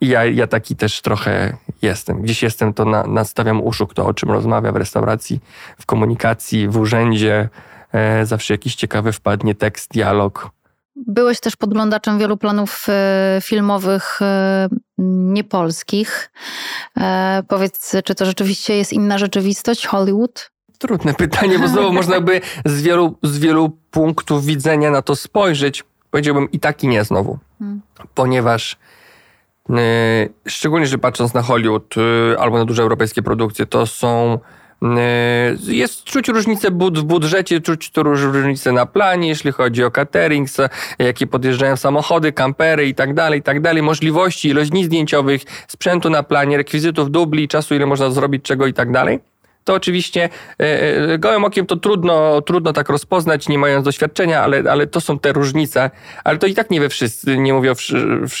[0.00, 2.22] I ja, ja taki też trochę jestem.
[2.22, 5.40] Gdzieś jestem, to na, nastawiam uszu, kto o czym rozmawia w restauracji,
[5.78, 7.48] w komunikacji, w urzędzie.
[7.92, 10.55] E, zawsze jakiś ciekawy wpadnie tekst, dialog.
[10.96, 16.30] Byłeś też podglądaczem wielu planów e, filmowych e, niepolskich.
[16.98, 20.50] E, powiedz, czy to rzeczywiście jest inna rzeczywistość, Hollywood?
[20.78, 25.84] Trudne pytanie, bo znowu można by z wielu, z wielu punktów widzenia na to spojrzeć.
[26.10, 27.38] Powiedziałbym i tak i nie znowu.
[27.58, 27.80] Hmm.
[28.14, 28.76] Ponieważ
[30.46, 31.94] szczególnie, że patrząc na Hollywood
[32.38, 34.38] albo na duże europejskie produkcje, to są
[35.66, 40.48] jest czuć różnicę w budżecie, czuć to różnicę na planie, jeśli chodzi o catering,
[40.98, 46.10] jakie podjeżdżają samochody, kampery i tak dalej, i tak dalej, możliwości, ilość dni zdjęciowych, sprzętu
[46.10, 49.18] na planie, rekwizytów, dubli, czasu, ile można zrobić czego i tak dalej
[49.66, 50.28] to oczywiście
[50.60, 55.00] e, e, gołym okiem to trudno, trudno tak rozpoznać, nie mając doświadczenia, ale, ale to
[55.00, 55.90] są te różnice.
[56.24, 57.74] Ale to i tak nie we wszyscy, nie mówię o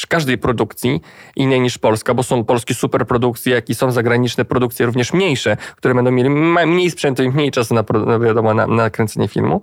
[0.08, 1.00] każdej produkcji
[1.36, 5.94] innej niż polska, bo są polskie superprodukcje, jak i są zagraniczne produkcje również mniejsze, które
[5.94, 9.60] będą mieli mniej sprzętu i mniej czasu na, no wiadomo, na, na kręcenie filmu.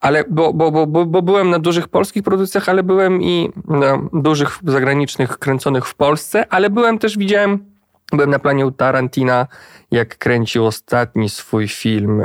[0.00, 3.98] Ale bo, bo, bo, bo, bo byłem na dużych polskich produkcjach, ale byłem i na
[4.12, 7.69] dużych zagranicznych kręconych w Polsce, ale byłem też, widziałem
[8.12, 9.46] Byłem na planie u Tarantina,
[9.90, 12.22] jak kręcił ostatni swój film,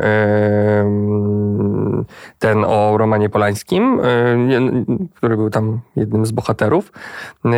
[2.39, 4.01] ten o Romanie Polańskim,
[5.15, 6.91] który był tam jednym z bohaterów,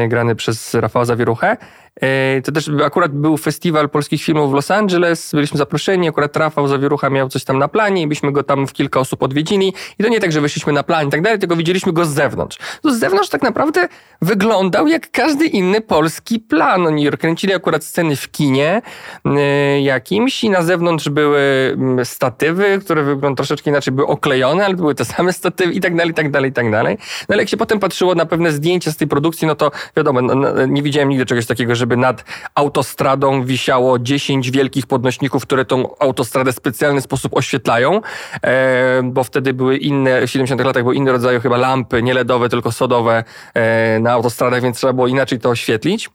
[0.07, 1.57] grany przez Rafała Zawieruchę.
[2.01, 6.67] E, to też akurat był festiwal polskich filmów w Los Angeles, byliśmy zaproszeni, akurat Rafał
[6.67, 9.73] Zawierucha miał coś tam na planie i byśmy go tam w kilka osób odwiedzili.
[9.99, 12.09] I to nie tak, że wyszliśmy na plan i tak dalej, tylko widzieliśmy go z
[12.09, 12.57] zewnątrz.
[12.81, 13.87] To z zewnątrz tak naprawdę
[14.21, 16.87] wyglądał jak każdy inny polski plan.
[16.87, 18.81] Oni kręcili akurat sceny w kinie
[19.25, 21.39] e, jakimś i na zewnątrz były
[21.73, 25.95] mm, statywy, które wyglądały troszeczkę inaczej, były oklejone, ale były te same statywy i tak
[25.95, 26.97] dalej, i tak dalej, i tak dalej.
[27.29, 30.21] No ale jak się potem patrzyło na pewne zdjęcia z tej produkcji, no to wiadomo,
[30.21, 32.23] no, no nie widziałem nigdy czegoś takiego, że żeby nad
[32.55, 38.01] autostradą wisiało 10 wielkich podnośników, które tą autostradę w specjalny sposób oświetlają,
[38.43, 42.49] e, bo wtedy były inne, w 70 latach były inne rodzaje chyba lampy, nie LEDowe,
[42.49, 43.23] tylko sodowe
[43.53, 46.09] e, na autostradach, więc trzeba było inaczej to oświetlić.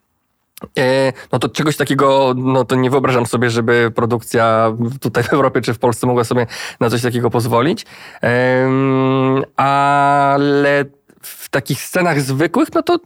[0.78, 5.60] E, no to czegoś takiego, no to nie wyobrażam sobie, żeby produkcja tutaj w Europie
[5.60, 6.46] czy w Polsce mogła sobie
[6.80, 7.86] na coś takiego pozwolić.
[9.56, 10.84] Ale
[11.22, 12.98] w takich scenach zwykłych, no to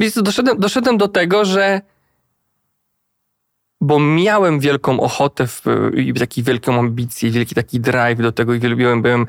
[0.00, 1.80] więc doszedłem, doszedłem do tego, że
[3.82, 5.64] bo miałem wielką ochotę w,
[5.96, 9.26] i taki wielką ambicję, wielki taki drive do tego i byłem, byłem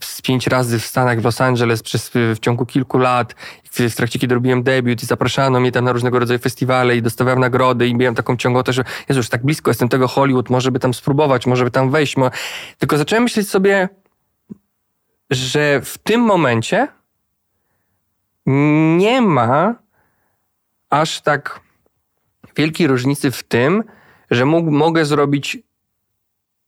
[0.00, 3.34] z pięć razy w Stanach, w Los Angeles przez, w ciągu kilku lat,
[3.70, 7.40] w trakcie kiedy robiłem debiut i zapraszano mnie tam na różnego rodzaju festiwale i dostawałem
[7.40, 10.78] nagrody i miałem taką ciągotę, że Jezu, już tak blisko jestem tego Hollywood, może by
[10.78, 12.16] tam spróbować, może by tam wejść.
[12.78, 13.88] Tylko zacząłem myśleć sobie,
[15.30, 16.88] że w tym momencie
[18.46, 19.74] nie ma
[20.90, 21.60] aż tak
[22.56, 23.84] wielkiej różnicy w tym,
[24.30, 25.58] że mógł, mogę zrobić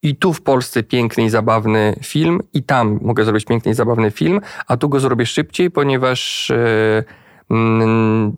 [0.03, 4.11] i tu w Polsce piękny i zabawny film, i tam mogę zrobić piękny i zabawny
[4.11, 6.53] film, a tu go zrobię szybciej, ponieważ
[7.51, 8.33] yy,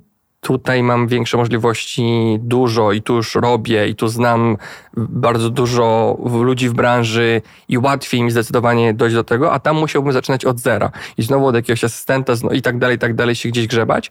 [0.47, 4.57] tutaj mam większe możliwości, dużo i tu już robię i tu znam
[4.97, 10.13] bardzo dużo ludzi w branży i łatwiej mi zdecydowanie dojść do tego, a tam musiałbym
[10.13, 10.91] zaczynać od zera.
[11.19, 14.11] I znowu od jakiegoś asystenta i tak dalej, i tak dalej się gdzieś grzebać.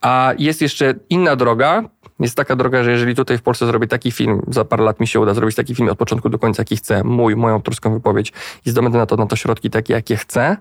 [0.00, 1.82] A jest jeszcze inna droga,
[2.20, 5.06] jest taka droga, że jeżeli tutaj w Polsce zrobię taki film, za parę lat mi
[5.06, 8.32] się uda zrobić taki film od początku do końca, jaki chcę, mój, moją autorską wypowiedź.
[8.66, 10.56] I zdobędę na to, na to środki takie, jakie chcę,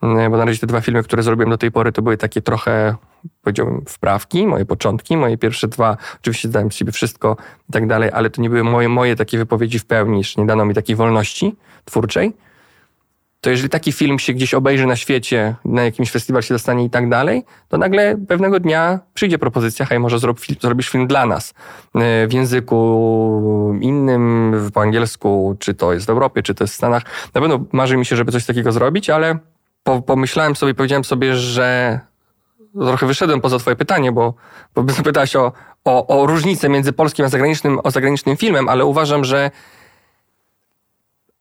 [0.00, 2.94] bo na razie te dwa filmy, które zrobiłem do tej pory, to były takie trochę,
[3.42, 7.36] powiedziałbym, wprawki, moje początki, moje pierwsze dwa, oczywiście dałem z siebie wszystko
[7.68, 10.46] i tak dalej, ale to nie były moje, moje takie wypowiedzi w pełni, jeszcze nie
[10.46, 12.32] dano mi takiej wolności twórczej.
[13.40, 16.90] To jeżeli taki film się gdzieś obejrzy na świecie, na jakimś festiwal się dostanie i
[16.90, 20.18] tak dalej, to nagle pewnego dnia przyjdzie propozycja, hej, może
[20.60, 21.54] zrobisz film dla nas
[21.94, 26.76] e, w języku innym, po angielsku, czy to jest w Europie, czy to jest w
[26.76, 27.02] Stanach.
[27.34, 29.38] Na pewno marzy mi się, żeby coś takiego zrobić, ale
[29.82, 32.00] po, pomyślałem sobie, powiedziałem sobie, że
[32.74, 34.34] trochę wyszedłem poza twoje pytanie, bo,
[34.74, 35.52] bo zapytałeś o,
[35.84, 39.50] o, o różnicę między polskim a zagranicznym, o zagranicznym filmem, ale uważam, że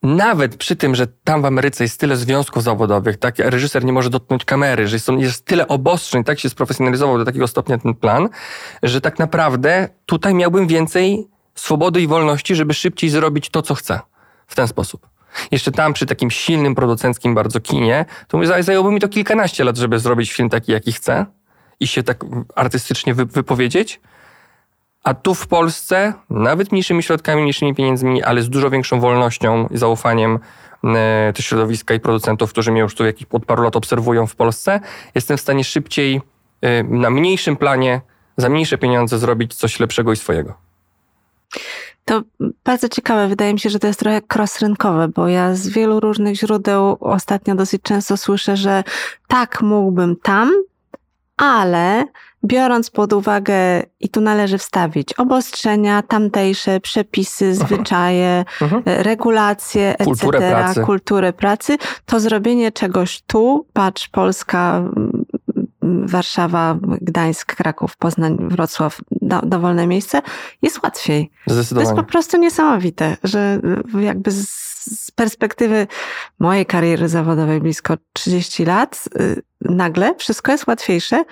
[0.03, 4.09] nawet przy tym, że tam w Ameryce jest tyle związków zawodowych, tak, reżyser nie może
[4.09, 8.29] dotknąć kamery, że jest, jest tyle obostrzeń, tak się sprofesjonalizował do takiego stopnia ten plan,
[8.83, 13.99] że tak naprawdę tutaj miałbym więcej swobody i wolności, żeby szybciej zrobić to, co chcę
[14.47, 15.16] w ten sposób.
[15.51, 19.99] Jeszcze tam przy takim silnym producenckim bardzo kinie, to zajęłoby mi to kilkanaście lat, żeby
[19.99, 21.25] zrobić film taki, jaki chcę.
[21.79, 23.99] i się tak artystycznie wypowiedzieć.
[25.03, 29.77] A tu w Polsce, nawet mniejszymi środkami, mniejszymi pieniędzmi, ale z dużo większą wolnością i
[29.77, 30.39] zaufaniem
[30.83, 34.35] e, też środowiska i producentów, którzy mnie już tu jakiś od paru lat obserwują w
[34.35, 34.79] Polsce,
[35.15, 36.21] jestem w stanie szybciej
[36.61, 38.01] e, na mniejszym planie,
[38.37, 40.53] za mniejsze pieniądze zrobić coś lepszego i swojego.
[42.07, 42.21] To
[42.63, 43.27] bardzo ciekawe.
[43.27, 47.55] Wydaje mi się, że to jest trochę cross-rynkowe, bo ja z wielu różnych źródeł ostatnio
[47.55, 48.83] dosyć często słyszę, że
[49.27, 50.51] tak mógłbym tam,
[51.37, 52.05] ale
[52.45, 58.83] biorąc pod uwagę, i tu należy wstawić obostrzenia, tamtejsze przepisy, zwyczaje, mhm.
[58.85, 60.81] regulacje, kulturę etc., pracy.
[60.81, 64.83] kulturę pracy, to zrobienie czegoś tu, patrz, Polska,
[65.81, 70.21] Warszawa, Gdańsk, Kraków, Poznań, Wrocław, do, dowolne miejsce,
[70.61, 71.31] jest łatwiej.
[71.47, 71.85] Zdecydowanie.
[71.85, 73.59] To jest po prostu niesamowite, że
[73.99, 75.87] jakby z, z perspektywy
[76.39, 81.23] mojej kariery zawodowej blisko 30 lat, y, nagle wszystko jest łatwiejsze,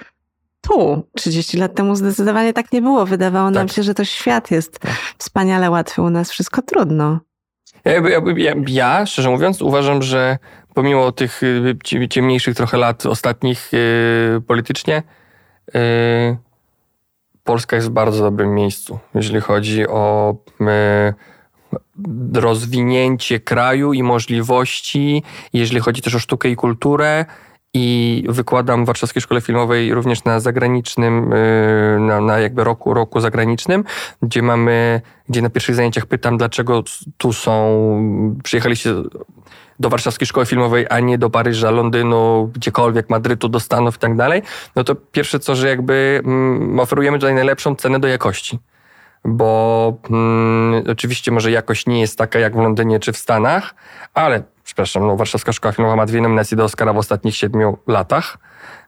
[0.61, 1.07] tu.
[1.15, 3.05] 30 lat temu zdecydowanie tak nie było.
[3.05, 3.55] Wydawało tak.
[3.55, 4.91] nam się, że to świat jest tak.
[5.17, 7.19] wspaniale łatwy, u nas wszystko trudno.
[7.85, 10.37] Ja, ja, ja, ja, szczerze mówiąc, uważam, że
[10.73, 15.03] pomimo tych y, ciemniejszych trochę lat ostatnich yy, politycznie,
[15.73, 15.81] yy,
[17.45, 25.81] Polska jest w bardzo dobrym miejscu, jeżeli chodzi o yy, rozwinięcie kraju i możliwości, jeżeli
[25.81, 27.25] chodzi też o sztukę i kulturę
[27.77, 33.19] i wykładam w Warszawskiej Szkole Filmowej również na zagranicznym, y, na, na, jakby roku, roku
[33.19, 33.83] zagranicznym,
[34.21, 36.83] gdzie mamy, gdzie na pierwszych zajęciach pytam, dlaczego
[37.17, 38.93] tu są, przyjechaliście
[39.79, 44.15] do Warszawskiej Szkoły Filmowej, a nie do Paryża, Londynu, gdziekolwiek, Madrytu, do Stanów i tak
[44.15, 44.41] dalej,
[44.75, 48.59] no to pierwsze co, że jakby mm, oferujemy tutaj najlepszą cenę do jakości.
[49.25, 53.75] Bo mm, oczywiście może jakość nie jest taka jak w Londynie czy w Stanach,
[54.13, 58.37] ale przepraszam, no, Warszawska Szkoła Filmowa ma dwie nominacje do Oscara w ostatnich siedmiu latach,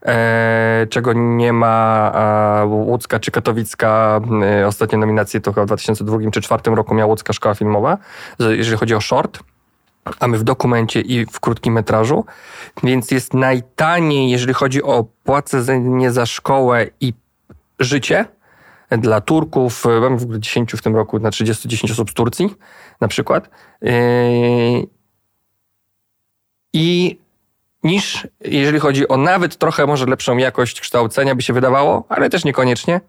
[0.06, 2.12] e, czego nie ma
[2.64, 4.22] e, Łódzka czy Katowicka.
[4.62, 7.98] E, ostatnie nominacje to chyba w 2002 czy 2004 roku miała Łódzka Szkoła Filmowa,
[8.40, 9.40] jeżeli chodzi o short
[10.20, 12.26] a my w dokumencie i w krótkim metrażu,
[12.84, 17.14] więc jest najtaniej, jeżeli chodzi o płacenie za szkołę i
[17.80, 18.26] życie
[18.92, 19.84] dla Turków.
[20.02, 22.56] Mamy w ogóle 10 w tym roku na 30 10 osób z Turcji
[23.02, 23.50] na przykład.
[23.84, 23.90] E,
[26.78, 27.20] i
[27.84, 32.46] niż jeżeli chodzi o nawet trochę może lepszą jakość kształcenia, by się wydawało, ale też
[32.46, 33.02] niekoniecznie.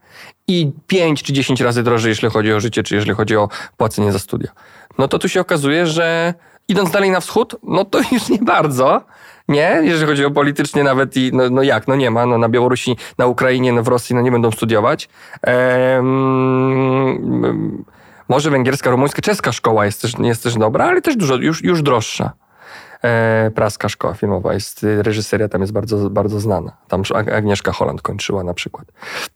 [0.47, 4.13] I 5 czy 10 razy drożej, jeśli chodzi o życie, czy jeżeli chodzi o płacenie
[4.13, 4.49] za studia.
[4.99, 6.35] No to tu się okazuje, że
[6.69, 9.03] idąc dalej na wschód, no to już nie bardzo.
[9.49, 12.49] Nie, jeżeli chodzi o politycznie nawet i no, no jak, no nie ma, no na
[12.49, 15.09] Białorusi, na Ukrainie, no w Rosji, no nie będą studiować.
[15.43, 16.05] Ehm,
[18.29, 21.83] może węgierska, rumuńska, czeska szkoła jest też, jest też dobra, ale też dużo, już, już
[21.83, 22.33] droższa.
[23.05, 26.77] E, praska szkoła filmowa jest, reżyseria tam jest bardzo, bardzo znana.
[26.89, 27.03] Tam
[27.35, 28.93] Agnieszka Holland kończyła na przykład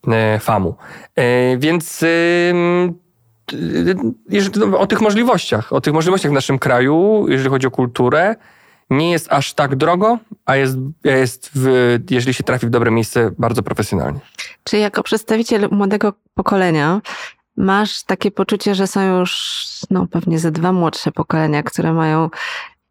[0.08, 0.74] e, FAMU.
[1.16, 2.04] E, więc
[4.28, 8.36] jeżeli, o tych możliwościach, o tych możliwościach w naszym kraju, jeżeli chodzi o kulturę,
[8.90, 13.30] nie jest aż tak drogo, a jest, jest w, jeżeli się trafi w dobre miejsce,
[13.38, 14.20] bardzo profesjonalnie.
[14.64, 17.00] Czy jako przedstawiciel młodego pokolenia
[17.56, 19.58] masz takie poczucie, że są już
[19.90, 22.30] no, pewnie ze dwa młodsze pokolenia, które mają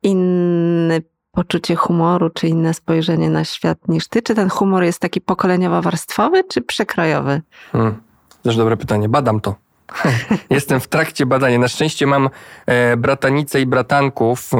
[0.03, 0.99] inne
[1.31, 4.21] poczucie humoru, czy inne spojrzenie na świat niż ty?
[4.21, 7.41] Czy ten humor jest taki pokoleniowo-warstwowy, czy przekrojowy?
[7.71, 8.01] Hmm.
[8.43, 9.09] Też dobre pytanie.
[9.09, 9.55] Badam to.
[10.49, 11.59] Jestem w trakcie badania.
[11.59, 12.29] Na szczęście mam
[12.65, 14.57] e, bratanice i bratanków e,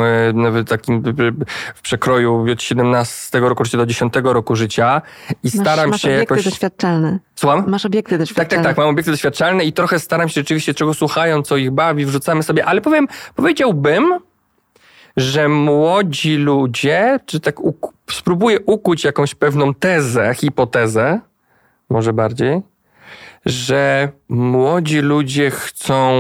[0.52, 1.04] w takim
[1.76, 6.08] w przekroju od 17 roku życia do 10 roku życia i masz, staram masz się
[6.08, 6.46] obiekty jakoś...
[6.46, 7.20] doświadczalne.
[7.36, 7.64] Słucham?
[7.68, 8.50] Masz obiekty doświadczalne.
[8.50, 8.78] Tak, tak, tak.
[8.78, 12.66] Mam obiekty doświadczalne i trochę staram się rzeczywiście, czego słuchają, co ich bawi, wrzucamy sobie,
[12.66, 14.20] ale powiem, powiedziałbym,
[15.18, 17.56] że młodzi ludzie, czy tak
[18.12, 21.20] spróbuję ukuć jakąś pewną tezę, hipotezę,
[21.90, 22.62] może bardziej,
[23.46, 26.12] że młodzi ludzie chcą,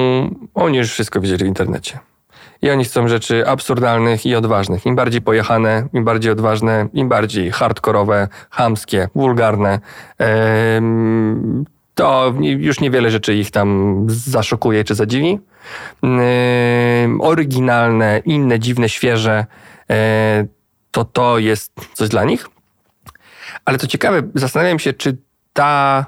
[0.54, 2.00] oni już wszystko widzieli w internecie.
[2.62, 4.86] I oni chcą rzeczy absurdalnych i odważnych.
[4.86, 9.80] Im bardziej pojechane, im bardziej odważne, im bardziej hardkorowe, chamskie, wulgarne.
[12.02, 15.40] To już niewiele rzeczy ich tam zaszokuje czy zadziwi.
[17.20, 19.46] Oryginalne, inne, dziwne, świeże,
[19.90, 20.46] e,
[20.92, 22.48] to to jest coś dla nich.
[23.66, 25.18] Ale co ciekawe, zastanawiam się, czy
[25.54, 26.06] ta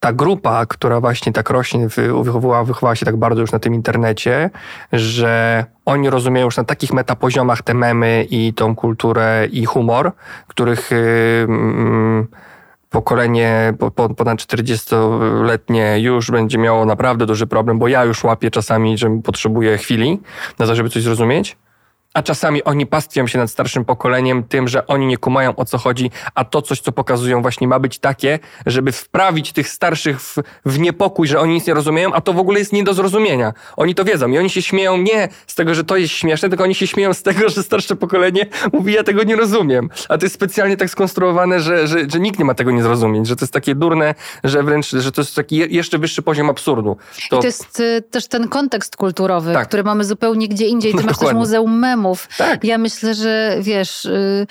[0.00, 1.88] ta grupa, która właśnie tak rośnie,
[2.22, 4.50] wychowała, wychowała się tak bardzo już na tym internecie,
[4.92, 10.12] że oni rozumieją już na takich metapoziomach te memy i tą kulturę i humor,
[10.46, 12.26] których yy,
[12.90, 18.50] pokolenie po, po, ponad 40-letnie już będzie miało naprawdę duży problem, bo ja już łapię
[18.50, 20.20] czasami, że potrzebuję chwili
[20.58, 21.56] na to, żeby coś zrozumieć.
[22.14, 25.78] A czasami oni pastwią się nad starszym pokoleniem tym, że oni nie kumają o co
[25.78, 30.36] chodzi, a to coś, co pokazują właśnie ma być takie, żeby wprawić tych starszych w,
[30.64, 33.52] w niepokój, że oni nic nie rozumieją, a to w ogóle jest nie do zrozumienia.
[33.76, 36.64] Oni to wiedzą i oni się śmieją nie z tego, że to jest śmieszne, tylko
[36.64, 39.90] oni się śmieją z tego, że starsze pokolenie mówi, ja tego nie rozumiem.
[40.08, 43.26] A to jest specjalnie tak skonstruowane, że, że, że nikt nie ma tego nie zrozumieć,
[43.26, 44.14] że to jest takie durne,
[44.44, 46.96] że wręcz, że to jest taki jeszcze wyższy poziom absurdu.
[47.30, 49.68] To, I to jest y, też ten kontekst kulturowy, tak.
[49.68, 50.92] który mamy zupełnie gdzie indziej.
[50.92, 51.40] Ty no masz dokładnie.
[51.40, 52.28] też muzeum memów.
[52.38, 52.64] Tak.
[52.64, 54.46] Ja myślę, że wiesz, y,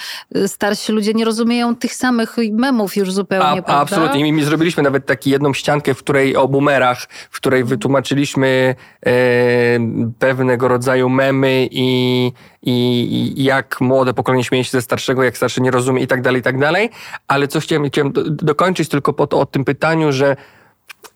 [0.47, 3.75] starsi ludzie nie rozumieją tych samych memów już zupełnie, a, prawda?
[3.75, 4.27] Absolutnie.
[4.27, 8.75] I my zrobiliśmy nawet taką jedną ściankę, w której o boomerach, w której wytłumaczyliśmy
[9.05, 9.11] e,
[10.19, 12.31] pewnego rodzaju memy i,
[12.61, 12.73] i,
[13.37, 16.39] i, jak młode pokolenie śmieje się ze starszego, jak starszy nie rozumie i tak dalej,
[16.39, 16.89] i tak dalej.
[17.27, 20.35] Ale coś chciałem, chciałem do, dokończyć tylko po to, o tym pytaniu, że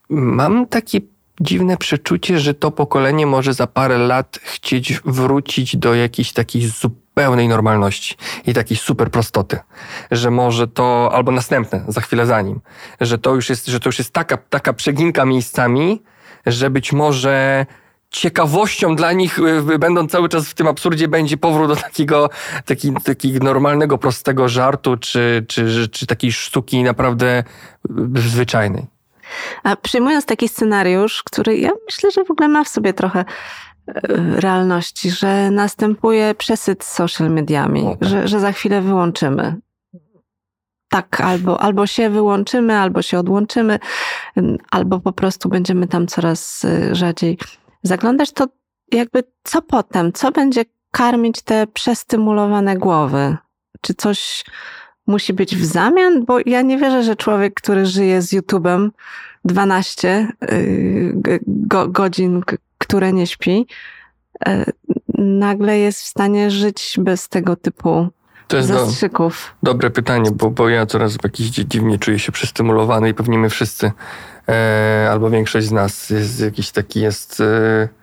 [0.09, 1.01] mam takie
[1.41, 7.47] dziwne przeczucie, że to pokolenie może za parę lat chcieć wrócić do jakiejś takiej zupełnej
[7.47, 8.15] normalności
[8.47, 9.59] i takiej super prostoty,
[10.11, 12.61] że może to, albo następne, za chwilę za nim,
[13.01, 16.01] że to już jest, że to już jest taka, taka przeginka miejscami,
[16.45, 17.65] że być może
[18.09, 22.29] ciekawością dla nich, y, będąc cały czas w tym absurdzie, będzie powrót do takiego,
[22.65, 27.43] taki, takiego normalnego, prostego żartu, czy, czy, czy takiej sztuki naprawdę
[28.15, 28.86] zwyczajnej.
[29.63, 33.25] A przyjmując taki scenariusz, który ja myślę, że w ogóle ma w sobie trochę e,
[34.39, 38.09] realności, że następuje przesyt social mediami, okay.
[38.09, 39.55] że, że za chwilę wyłączymy.
[40.89, 43.79] Tak, albo, albo się wyłączymy, albo się odłączymy,
[44.71, 47.38] albo po prostu będziemy tam coraz e, rzadziej
[47.84, 48.47] zaglądać, to
[48.91, 50.13] jakby co potem?
[50.13, 53.38] Co będzie karmić te przestymulowane głowy?
[53.81, 54.45] Czy coś
[55.08, 56.26] musi być w zamian?
[56.26, 58.89] Bo ja nie wierzę, że człowiek, który żyje z YouTube'em
[59.45, 61.14] 12 y,
[61.47, 62.41] go, godzin,
[62.78, 63.68] które nie śpi,
[64.47, 64.64] y,
[65.18, 68.10] nagle jest w stanie żyć bez tego typu
[68.47, 69.56] to jest zastrzyków.
[69.64, 73.49] Do, dobre pytanie, bo, bo ja coraz jakiś dziwnie czuję się przestymulowany i pewnie my
[73.49, 73.91] wszyscy,
[74.49, 77.41] e, albo większość z nas jest jakiś taki jest...
[77.41, 78.03] E,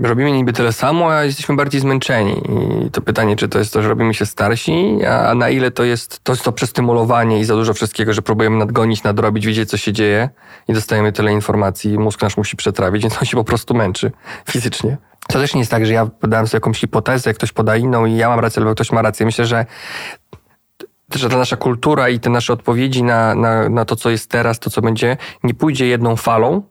[0.00, 2.42] robimy niby tyle samo, a jesteśmy bardziej zmęczeni.
[2.86, 5.84] I to pytanie, czy to jest to, że robimy się starsi, a na ile to
[5.84, 9.76] jest to, jest to przestymulowanie i za dużo wszystkiego, że próbujemy nadgonić, nadrobić, wiedzieć, co
[9.76, 10.28] się dzieje
[10.68, 14.12] i dostajemy tyle informacji, mózg nasz musi przetrawić, więc on się po prostu męczy
[14.50, 14.96] fizycznie.
[15.28, 18.16] To też nie jest tak, że ja podałem sobie jakąś hipotezę, ktoś poda inną i
[18.16, 19.26] ja mam rację, albo ktoś ma rację.
[19.26, 19.66] Myślę, że
[21.14, 24.58] że ta nasza kultura i te nasze odpowiedzi na, na, na to, co jest teraz,
[24.58, 26.62] to, co będzie, nie pójdzie jedną falą,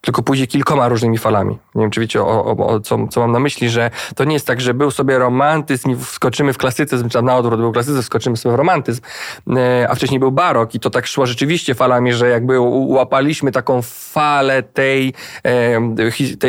[0.00, 1.58] tylko pójdzie kilkoma różnymi falami.
[1.74, 4.32] Nie wiem, czy wiecie, o, o, o, co, co mam na myśli, że to nie
[4.32, 8.02] jest tak, że był sobie romantyzm i wskoczymy w klasycyzm, czy na odwrót był klasycyzm,
[8.02, 9.02] wskoczymy sobie w romantyzm,
[9.56, 13.82] e, a wcześniej był barok i to tak szło rzeczywiście falami, że jakby łapaliśmy taką
[13.82, 15.80] falę tej, e,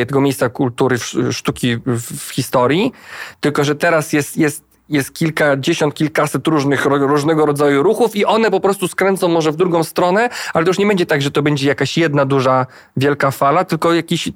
[0.06, 0.98] tego miejsca kultury,
[1.32, 2.92] sztuki w historii,
[3.40, 8.60] tylko że teraz jest, jest jest kilkadziesiąt, kilkaset różnych, różnego rodzaju ruchów i one po
[8.60, 11.68] prostu skręcą może w drugą stronę, ale to już nie będzie tak, że to będzie
[11.68, 12.66] jakaś jedna duża,
[12.98, 14.30] wielka fala, tylko jakiś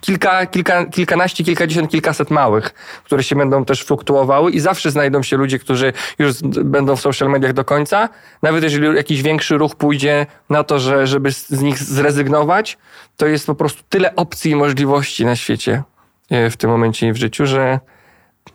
[0.00, 5.36] kilka, kilka, kilkanaście, kilkadziesiąt, kilkaset małych, które się będą też fluktuowały i zawsze znajdą się
[5.36, 8.08] ludzie, którzy już będą w social mediach do końca,
[8.42, 12.78] nawet jeżeli jakiś większy ruch pójdzie na to, że, żeby z nich zrezygnować,
[13.16, 15.82] to jest po prostu tyle opcji i możliwości na świecie
[16.30, 17.80] e, w tym momencie i w życiu, że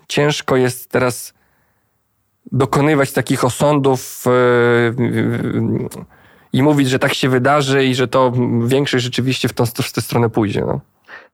[0.08, 1.34] ciężko jest teraz
[2.52, 5.90] dokonywać takich osądów yy,
[6.54, 8.34] i mówić, że tak się wydarzy i że to
[8.66, 10.62] większość rzeczywiście w, tą, w tę stronę pójdzie.
[10.62, 10.82] No.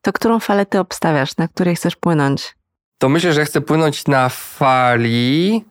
[0.02, 2.56] To którą falę ty obstawiasz, na której chcesz płynąć?
[2.98, 5.66] To myślę, że chcę płynąć na fali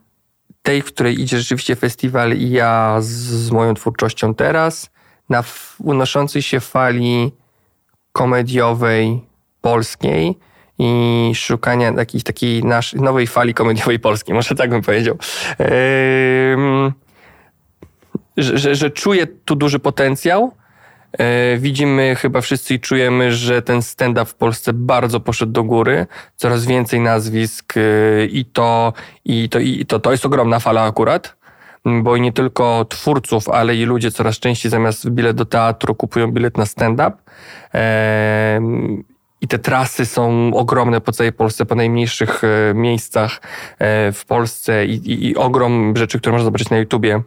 [0.62, 4.90] tej, w której idzie rzeczywiście festiwal i ja z, z moją twórczością teraz,
[5.28, 5.44] na
[5.78, 7.32] unoszącej się fali
[8.12, 9.20] komediowej
[9.60, 10.38] polskiej,
[10.80, 15.16] i szukania jakiejś takiej nasz, nowej fali komediowej polskiej, może tak bym powiedział.
[18.36, 20.52] Że, że, że czuję tu duży potencjał.
[21.18, 21.26] Yy,
[21.58, 26.06] widzimy chyba wszyscy i czujemy, że ten stand-up w Polsce bardzo poszedł do góry.
[26.36, 28.92] Coraz więcej nazwisk yy, i to,
[29.24, 31.40] i to, i to, to jest ogromna fala akurat
[31.84, 36.58] bo nie tylko twórców, ale i ludzie coraz częściej zamiast bilet do teatru kupują bilet
[36.58, 37.12] na stand-up.
[39.40, 43.40] I te trasy są ogromne po całej Polsce, po najmniejszych e, miejscach
[43.78, 47.22] e, w Polsce i, i, i ogrom rzeczy, które można zobaczyć na YouTubie.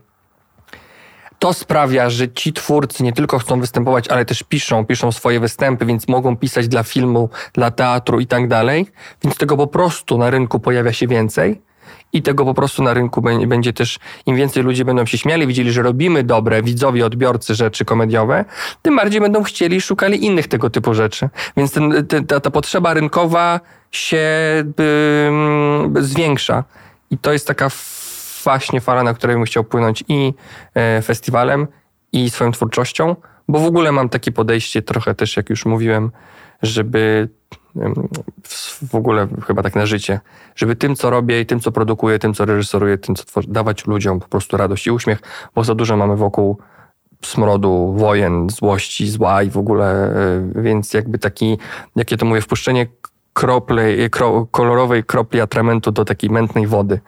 [1.40, 5.86] To sprawia, że ci twórcy nie tylko chcą występować, ale też piszą, piszą swoje występy,
[5.86, 8.88] więc mogą pisać dla filmu, dla teatru i tak dalej.
[9.24, 11.62] Więc tego po prostu na rynku pojawia się więcej
[12.14, 15.72] i tego po prostu na rynku będzie też, im więcej ludzi będą się śmiali, widzieli,
[15.72, 18.46] że robimy dobre, widzowie, odbiorcy rzeczy komediowe,
[18.82, 21.30] tym bardziej będą chcieli, szukali innych tego typu rzeczy.
[21.58, 23.60] Więc ten, ta, ta potrzeba rynkowa
[23.92, 24.24] się
[26.00, 26.64] zwiększa.
[27.12, 27.70] I to jest taka
[28.44, 30.34] właśnie fala, na której bym chciał płynąć i
[30.74, 31.68] e, festiwalem,
[32.14, 33.16] i swoją twórczością,
[33.48, 36.12] bo w ogóle mam takie podejście trochę też, jak już mówiłem,
[36.62, 37.30] żeby
[38.90, 40.20] w ogóle chyba tak na życie,
[40.56, 43.88] żeby tym, co robię i tym, co produkuję, tym, co reżyseruję, tym, co tworzę, dawać
[43.88, 45.20] ludziom po prostu radość i uśmiech,
[45.56, 46.58] bo za dużo mamy wokół
[47.26, 50.16] smrodu, wojen, złości, zła i w ogóle,
[50.56, 51.58] e, więc jakby taki,
[51.96, 52.88] jakie to mówię, wpuszczenie
[53.34, 57.00] krople, kro, kolorowej kropli atramentu do takiej mętnej wody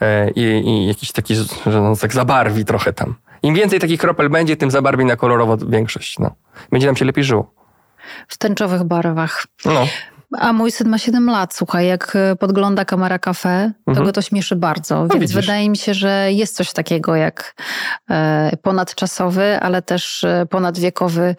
[0.00, 1.34] e, i, i jakiś taki,
[1.66, 3.14] że on tak zabarwi trochę tam.
[3.42, 6.18] Im więcej takich kropel będzie, tym zabarwi na kolorowo większość.
[6.18, 6.30] No.
[6.72, 7.57] Będzie nam się lepiej żyło.
[8.28, 9.46] W tęczowych barwach.
[9.64, 9.86] No.
[10.38, 14.06] A mój syn ma 7 lat, słuchaj, jak e, podgląda kamera kafe, to mhm.
[14.06, 14.94] go to śmieszy bardzo.
[14.94, 15.36] No, więc widzisz.
[15.36, 17.54] wydaje mi się, że jest coś takiego jak
[18.10, 21.36] e, ponadczasowy, ale też e, ponadwiekowy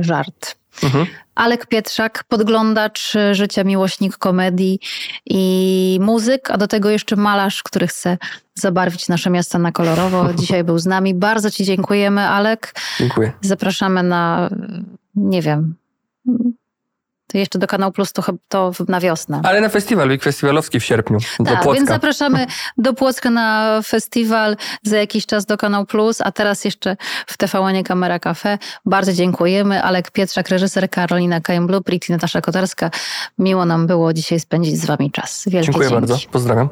[0.00, 0.56] żart.
[0.82, 1.06] Mhm.
[1.34, 4.80] Alek Pietrzak, podglądacz życia, miłośnik komedii
[5.26, 8.18] i muzyk, a do tego jeszcze malarz, który chce
[8.54, 10.28] zabarwić nasze miasta na kolorowo.
[10.40, 11.14] Dzisiaj był z nami.
[11.14, 12.74] Bardzo Ci dziękujemy, Alek.
[12.98, 13.32] Dziękuję.
[13.40, 14.50] Zapraszamy na,
[15.16, 15.74] nie wiem,
[17.26, 19.40] to jeszcze do Kanał Plus to, to na wiosnę.
[19.44, 21.18] Ale na festiwal, week festiwalowski w sierpniu.
[21.44, 22.46] Tak, więc zapraszamy
[22.78, 26.96] do Płocka na festiwal za jakiś czas do Kanał Plus, a teraz jeszcze
[27.26, 28.58] w TVN Kamera Cafe.
[28.84, 29.82] Bardzo dziękujemy.
[29.82, 32.90] Alek Pietrzak, reżyser, Karolina Kajem-Blueprint i Natasza Kotarska.
[33.38, 35.44] Miło nam było dzisiaj spędzić z wami czas.
[35.46, 36.06] Wielkie Dziękuję dzięki.
[36.06, 36.26] bardzo.
[36.32, 36.68] Pozdrawiam.